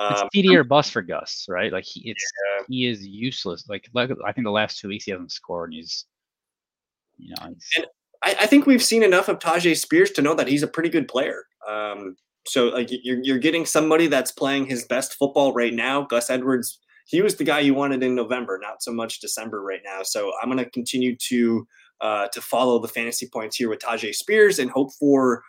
[0.00, 1.72] um, it's TD or bust for Gus, right?
[1.72, 2.24] Like he, it's
[2.58, 2.64] yeah.
[2.68, 3.68] he is useless.
[3.68, 6.06] Like, like I think the last two weeks he hasn't scored, and he's
[7.18, 7.48] you know.
[7.48, 7.84] He's,
[8.22, 10.88] I, I, think we've seen enough of Tyjae Spears to know that he's a pretty
[10.90, 11.44] good player.
[11.68, 16.02] Um, so like you're you're getting somebody that's playing his best football right now.
[16.02, 16.80] Gus Edwards
[17.10, 20.02] he was the guy you wanted in November, not so much December right now.
[20.04, 21.66] So I'm going to continue to
[22.00, 25.42] uh, to follow the fantasy points here with Tyjae Spears and hope for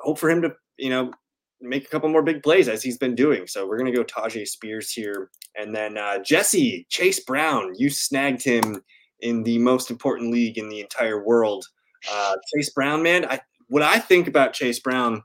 [0.00, 1.12] hope for him to you know
[1.60, 3.46] make a couple more big plays as he's been doing.
[3.46, 7.72] So we're going to go Tyjae Spears here, and then uh, Jesse Chase Brown.
[7.76, 8.82] You snagged him
[9.20, 11.64] in the most important league in the entire world.
[12.10, 13.24] Uh, Chase Brown, man.
[13.24, 15.22] I what I think about Chase Brown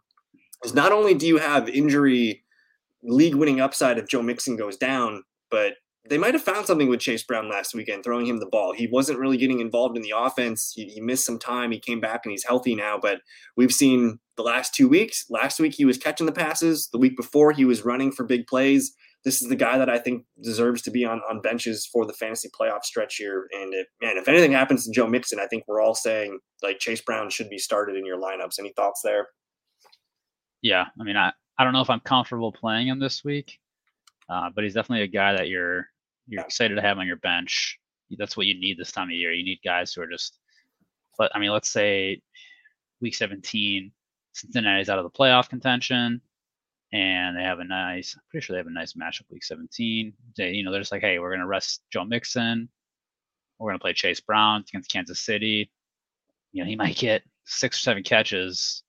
[0.63, 2.43] is not only do you have injury
[3.03, 5.75] league winning upside if Joe Mixon goes down, but
[6.09, 8.73] they might have found something with Chase Brown last weekend, throwing him the ball.
[8.73, 10.73] He wasn't really getting involved in the offense.
[10.75, 11.71] He, he, missed some time.
[11.71, 12.99] He came back and he's healthy now.
[13.01, 13.21] But
[13.55, 15.25] we've seen the last two weeks.
[15.29, 16.89] Last week he was catching the passes.
[16.91, 18.93] The week before he was running for big plays.
[19.23, 22.11] This is the guy that I think deserves to be on, on benches for the
[22.11, 23.47] fantasy playoff stretch here.
[23.53, 26.79] And it, man, if anything happens to Joe Mixon, I think we're all saying like
[26.79, 28.59] Chase Brown should be started in your lineups.
[28.59, 29.27] Any thoughts there?
[30.61, 33.59] Yeah, I mean, I, I don't know if I'm comfortable playing him this week.
[34.29, 35.87] Uh, but he's definitely a guy that you're
[36.27, 37.79] you're excited to have on your bench.
[38.17, 39.33] That's what you need this time of year.
[39.33, 40.39] You need guys who are just.
[41.17, 42.21] But I mean, let's say
[43.01, 43.91] week 17,
[44.33, 46.21] Cincinnati's out of the playoff contention,
[46.91, 48.15] and they have a nice.
[48.15, 50.13] I'm pretty sure they have a nice matchup week 17.
[50.37, 52.69] They, you know, they're just like, hey, we're gonna rest Joe Mixon.
[53.59, 55.71] We're gonna play Chase Brown against Kansas City.
[56.51, 58.83] You know, he might get six or seven catches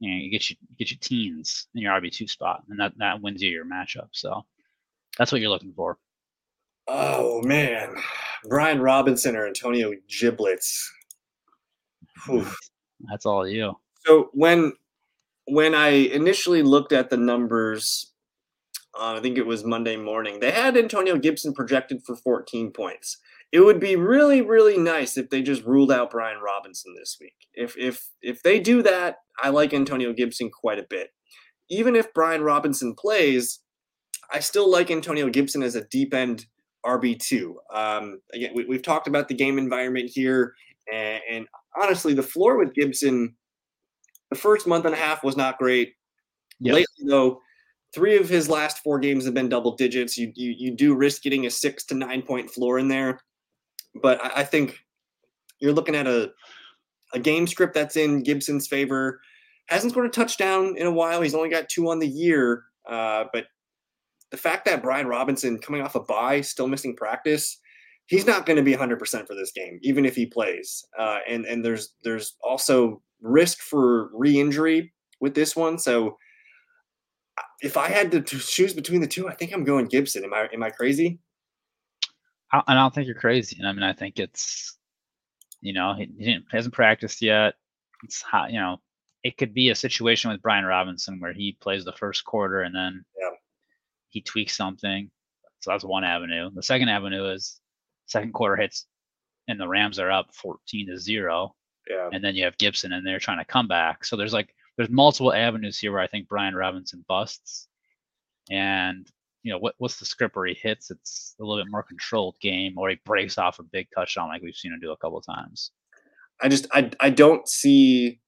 [0.00, 2.92] you know, you get you get your teens in your RB two spot, and that
[2.98, 4.08] that wins you your matchup.
[4.12, 4.44] So
[5.16, 5.98] that's what you're looking for.
[6.88, 7.94] Oh man,
[8.48, 10.90] Brian Robinson or Antonio Giblets.
[12.26, 12.46] Whew.
[13.08, 13.74] That's all you.
[14.06, 14.72] So when
[15.46, 18.12] when I initially looked at the numbers,
[18.98, 20.40] uh, I think it was Monday morning.
[20.40, 23.18] They had Antonio Gibson projected for 14 points.
[23.50, 27.36] It would be really, really nice if they just ruled out Brian Robinson this week.
[27.54, 31.10] If if if they do that, I like Antonio Gibson quite a bit.
[31.70, 33.60] Even if Brian Robinson plays,
[34.32, 36.46] I still like Antonio Gibson as a deep end
[36.84, 37.54] RB2.
[37.72, 40.54] Um, again, we, have talked about the game environment here.
[40.92, 41.46] And, and,
[41.80, 43.36] honestly, the floor with Gibson,
[44.30, 45.94] the first month and a half was not great.
[46.60, 46.74] Yep.
[46.74, 47.40] Lately, though,
[47.94, 50.16] three of his last four games have been double digits.
[50.16, 53.20] You, you, you do risk getting a six to nine point floor in there.
[54.02, 54.78] But I, I think
[55.60, 56.30] you're looking at a,
[57.14, 59.20] a game script that's in Gibson's favor.
[59.66, 61.20] Hasn't scored a touchdown in a while.
[61.20, 62.64] He's only got two on the year.
[62.88, 63.46] Uh, but
[64.30, 67.58] the fact that Brian Robinson coming off a bye, still missing practice,
[68.06, 70.84] he's not going to be 100% for this game, even if he plays.
[70.98, 75.78] Uh, and and there's there's also risk for re-injury with this one.
[75.78, 76.16] So
[77.60, 80.24] if I had to choose between the two, I think I'm going Gibson.
[80.24, 81.20] Am I am I crazy?
[82.52, 83.56] I, I don't think you're crazy.
[83.58, 84.76] And I mean, I think it's
[85.60, 87.54] you know he, he hasn't practiced yet.
[88.04, 88.78] It's hot, you know.
[89.24, 92.74] It could be a situation with Brian Robinson where he plays the first quarter and
[92.74, 93.30] then yeah.
[94.10, 95.10] He tweaks something.
[95.60, 96.50] So that's one avenue.
[96.54, 97.60] The second avenue is
[98.06, 98.86] second quarter hits
[99.48, 101.54] and the Rams are up 14 to 0.
[101.90, 102.08] Yeah.
[102.12, 104.04] And then you have Gibson and they're trying to come back.
[104.04, 107.68] So there's like there's multiple avenues here where I think Brian Robinson busts.
[108.50, 109.10] And
[109.42, 110.90] you know, what what's the script where he hits?
[110.90, 114.42] It's a little bit more controlled game, or he breaks off a big touchdown like
[114.42, 115.70] we've seen him do a couple times.
[116.40, 118.20] I just I I don't see.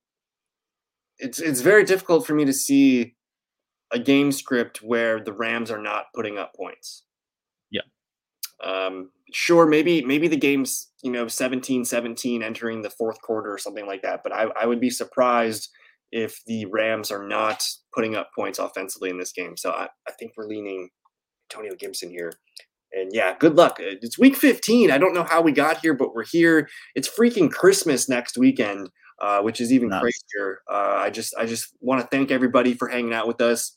[1.19, 3.17] It's it's very difficult for me to see
[3.93, 7.05] a game script where the Rams are not putting up points.
[7.71, 7.83] Yeah.
[8.65, 13.87] Um, sure, maybe maybe the game's you know 17-17 entering the fourth quarter or something
[13.87, 15.69] like that, but I, I would be surprised
[16.13, 17.65] if the Rams are not
[17.95, 19.57] putting up points offensively in this game.
[19.57, 20.91] So I, I think we're leaning
[21.51, 22.33] Antonio Gibson here.
[22.93, 23.77] And yeah, good luck.
[23.79, 24.91] It's week 15.
[24.91, 26.69] I don't know how we got here, but we're here.
[26.97, 28.91] It's freaking Christmas next weekend,
[29.23, 30.01] uh, which is even nice.
[30.01, 30.63] crazier.
[30.69, 33.77] Uh, I just I just want to thank everybody for hanging out with us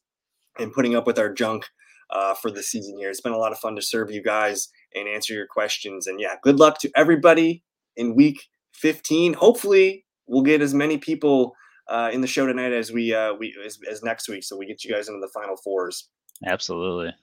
[0.58, 1.66] and putting up with our junk
[2.10, 3.10] uh, for the season here.
[3.10, 6.08] It's been a lot of fun to serve you guys and answer your questions.
[6.08, 7.64] And yeah, good luck to everybody
[7.96, 9.34] in week 15.
[9.34, 11.56] Hopefully, we'll get as many people
[11.88, 14.66] uh, in the show tonight as we uh, we as, as next week, so we
[14.66, 16.08] get you guys into the final fours.
[16.46, 17.14] Absolutely.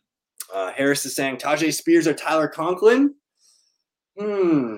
[0.53, 3.15] Uh, Harris is saying Tyjae Spears or Tyler Conklin.
[4.19, 4.77] Hmm.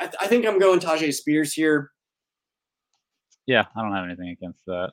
[0.00, 1.90] I, I think I'm going Tyjae Spears here.
[3.46, 4.92] Yeah, I don't have anything against that.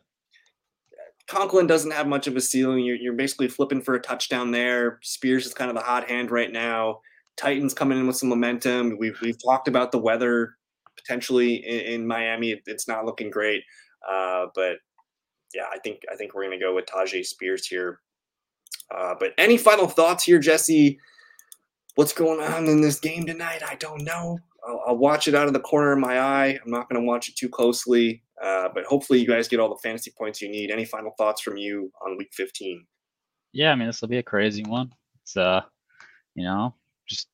[1.29, 2.83] Conklin doesn't have much of a ceiling.
[2.83, 4.99] You're, you're basically flipping for a touchdown there.
[5.03, 7.01] Spears is kind of the hot hand right now.
[7.37, 8.97] Titans coming in with some momentum.
[8.99, 10.55] We've, we've talked about the weather
[10.97, 12.59] potentially in, in Miami.
[12.65, 13.63] It's not looking great.
[14.09, 14.77] Uh, but
[15.53, 17.99] yeah, I think I think we're going to go with Tyjae Spears here.
[18.95, 20.99] Uh, but any final thoughts here, Jesse?
[21.93, 23.61] What's going on in this game tonight?
[23.67, 24.39] I don't know.
[24.67, 26.59] I'll, I'll watch it out of the corner of my eye.
[26.63, 29.69] I'm not going to watch it too closely, uh, but hopefully you guys get all
[29.69, 30.71] the fantasy points you need.
[30.71, 32.85] Any final thoughts from you on Week 15?
[33.53, 34.93] Yeah, I mean this will be a crazy one.
[35.21, 35.61] It's uh,
[36.35, 36.75] you know,
[37.07, 37.27] just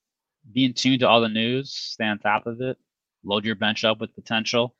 [0.53, 2.77] be in tune to all the news, stay on top of it,
[3.23, 4.75] load your bench up with potential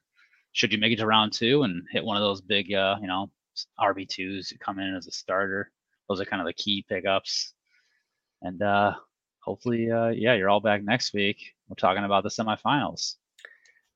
[0.55, 3.07] should you make it to round two and hit one of those big, uh, you
[3.07, 3.29] know,
[3.77, 5.69] RB twos come in as a starter,
[6.07, 7.53] those are kind of the key pickups.
[8.41, 8.93] And uh,
[9.41, 11.41] hopefully, uh, yeah, you're all back next week.
[11.67, 13.15] We're talking about the semifinals.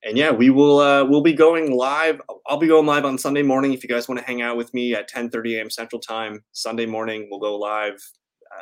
[0.02, 0.78] And yeah, we will.
[0.78, 2.22] Uh, we'll be going live.
[2.46, 3.74] I'll be going live on Sunday morning.
[3.74, 5.70] If you guys want to hang out with me at 10:30 a.m.
[5.70, 8.00] Central Time, Sunday morning, we'll go live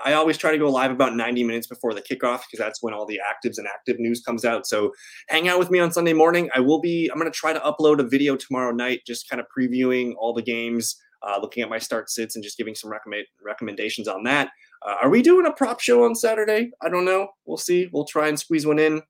[0.04, 2.92] I always try to go live about 90 minutes before the kickoff because that's when
[2.92, 4.66] all the actives and active news comes out.
[4.66, 4.92] So
[5.28, 6.50] hang out with me on Sunday morning.
[6.54, 9.40] I will be, I'm going to try to upload a video tomorrow night, just kind
[9.40, 12.90] of previewing all the games, uh, looking at my start sits and just giving some
[12.90, 14.50] recommend, recommendations on that.
[14.86, 16.70] Uh, are we doing a prop show on Saturday?
[16.82, 17.28] I don't know.
[17.46, 17.88] We'll see.
[17.92, 19.02] We'll try and squeeze one in.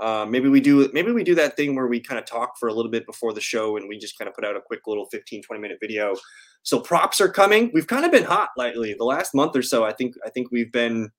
[0.00, 2.68] Uh, maybe we do maybe we do that thing where we kind of talk for
[2.68, 4.80] a little bit before the show and we just kind of put out a quick
[4.86, 6.14] little 15 20 minute video.
[6.62, 7.70] So props are coming.
[7.74, 8.94] We've kind of been hot lately.
[8.96, 11.10] The last month or so i think i think we've been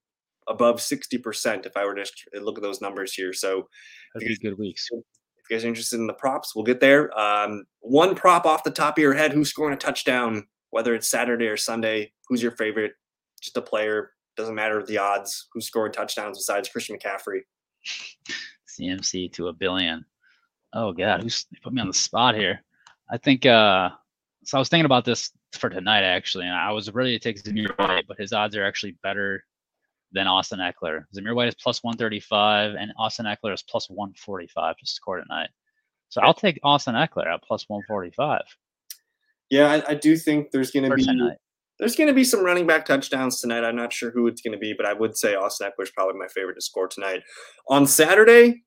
[0.46, 2.04] above 60% if i were to
[2.34, 3.32] look at those numbers here.
[3.32, 3.68] So
[4.14, 4.88] That'd good weeks.
[4.92, 5.02] if
[5.48, 7.16] you guys are interested in the props we'll get there.
[7.18, 11.08] Um, one prop off the top of your head who's scoring a touchdown whether it's
[11.08, 12.92] saturday or sunday who's your favorite?
[13.40, 17.42] Just a player doesn't matter the odds who scored touchdowns besides christian mccaffrey
[18.78, 20.04] CMC to a billion.
[20.72, 22.62] Oh God, who's put me on the spot here?
[23.10, 23.46] I think.
[23.46, 23.90] uh
[24.44, 27.42] So I was thinking about this for tonight actually, and I was ready to take
[27.42, 29.44] Zamir White, but his odds are actually better
[30.12, 31.04] than Austin Ekeler.
[31.14, 35.50] Zamir White is plus 135, and Austin Ekeler is plus 145 to score tonight.
[36.08, 38.42] So I'll take Austin Ekeler at plus 145.
[39.50, 41.38] Yeah, I, I do think there's going to be tonight.
[41.78, 43.64] There's going to be some running back touchdowns tonight.
[43.64, 45.90] I'm not sure who it's going to be, but I would say Austin Ekeler is
[45.90, 47.22] probably my favorite to score tonight.
[47.68, 48.62] On Saturday,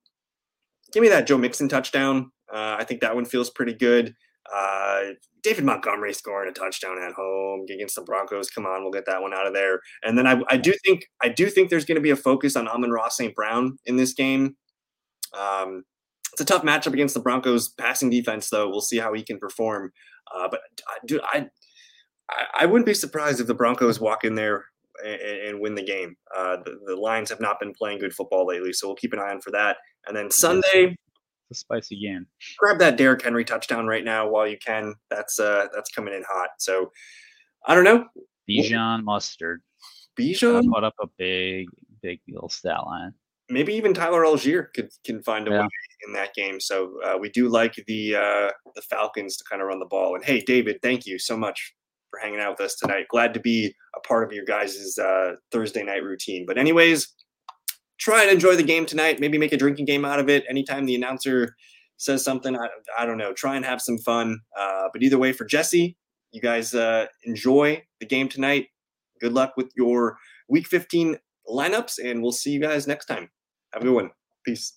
[0.91, 2.31] give me that Joe Mixon touchdown.
[2.51, 4.13] Uh, I think that one feels pretty good.
[4.53, 5.01] Uh,
[5.43, 8.49] David Montgomery scoring a touchdown at home against the Broncos.
[8.49, 9.79] Come on, we'll get that one out of there.
[10.03, 12.55] And then I, I do think I do think there's going to be a focus
[12.55, 13.35] on Amon-Ra St.
[13.35, 14.55] Brown in this game.
[15.37, 15.83] Um,
[16.33, 18.69] it's a tough matchup against the Broncos passing defense, though.
[18.69, 19.91] We'll see how he can perform.
[20.35, 20.61] Uh, but
[21.31, 21.47] I,
[22.29, 24.65] I, I wouldn't be surprised if the Broncos walk in there
[25.05, 26.15] and, and win the game.
[26.35, 29.19] Uh, the, the Lions have not been playing good football lately, so we'll keep an
[29.19, 29.77] eye on for that.
[30.07, 30.95] And then Sunday,
[31.49, 32.27] the spicy game.
[32.57, 34.93] Grab that Derrick Henry touchdown right now while you can.
[35.09, 36.49] That's uh that's coming in hot.
[36.59, 36.91] So
[37.65, 38.05] I don't know.
[38.49, 39.61] Bijan Mustard.
[40.19, 41.67] Bijan put up a big,
[42.01, 43.13] big little stat line.
[43.49, 45.61] Maybe even Tyler Allgeier could can find a yeah.
[45.61, 45.69] way
[46.05, 46.59] in that game.
[46.59, 50.15] So uh, we do like the uh, the Falcons to kind of run the ball.
[50.15, 51.73] And hey, David, thank you so much
[52.09, 53.07] for hanging out with us tonight.
[53.09, 56.45] Glad to be a part of your guys' uh, Thursday night routine.
[56.47, 57.07] But anyways,
[57.99, 59.19] try and enjoy the game tonight.
[59.19, 60.45] Maybe make a drinking game out of it.
[60.49, 61.55] Anytime the announcer
[61.97, 63.33] says something, I, I don't know.
[63.33, 64.39] Try and have some fun.
[64.57, 65.97] Uh, but either way, for Jesse,
[66.31, 68.67] you guys uh, enjoy the game tonight.
[69.19, 70.17] Good luck with your
[70.49, 71.17] Week 15
[71.49, 73.29] lineups, and we'll see you guys next time.
[73.73, 74.11] Have a good one.
[74.45, 74.73] Peace.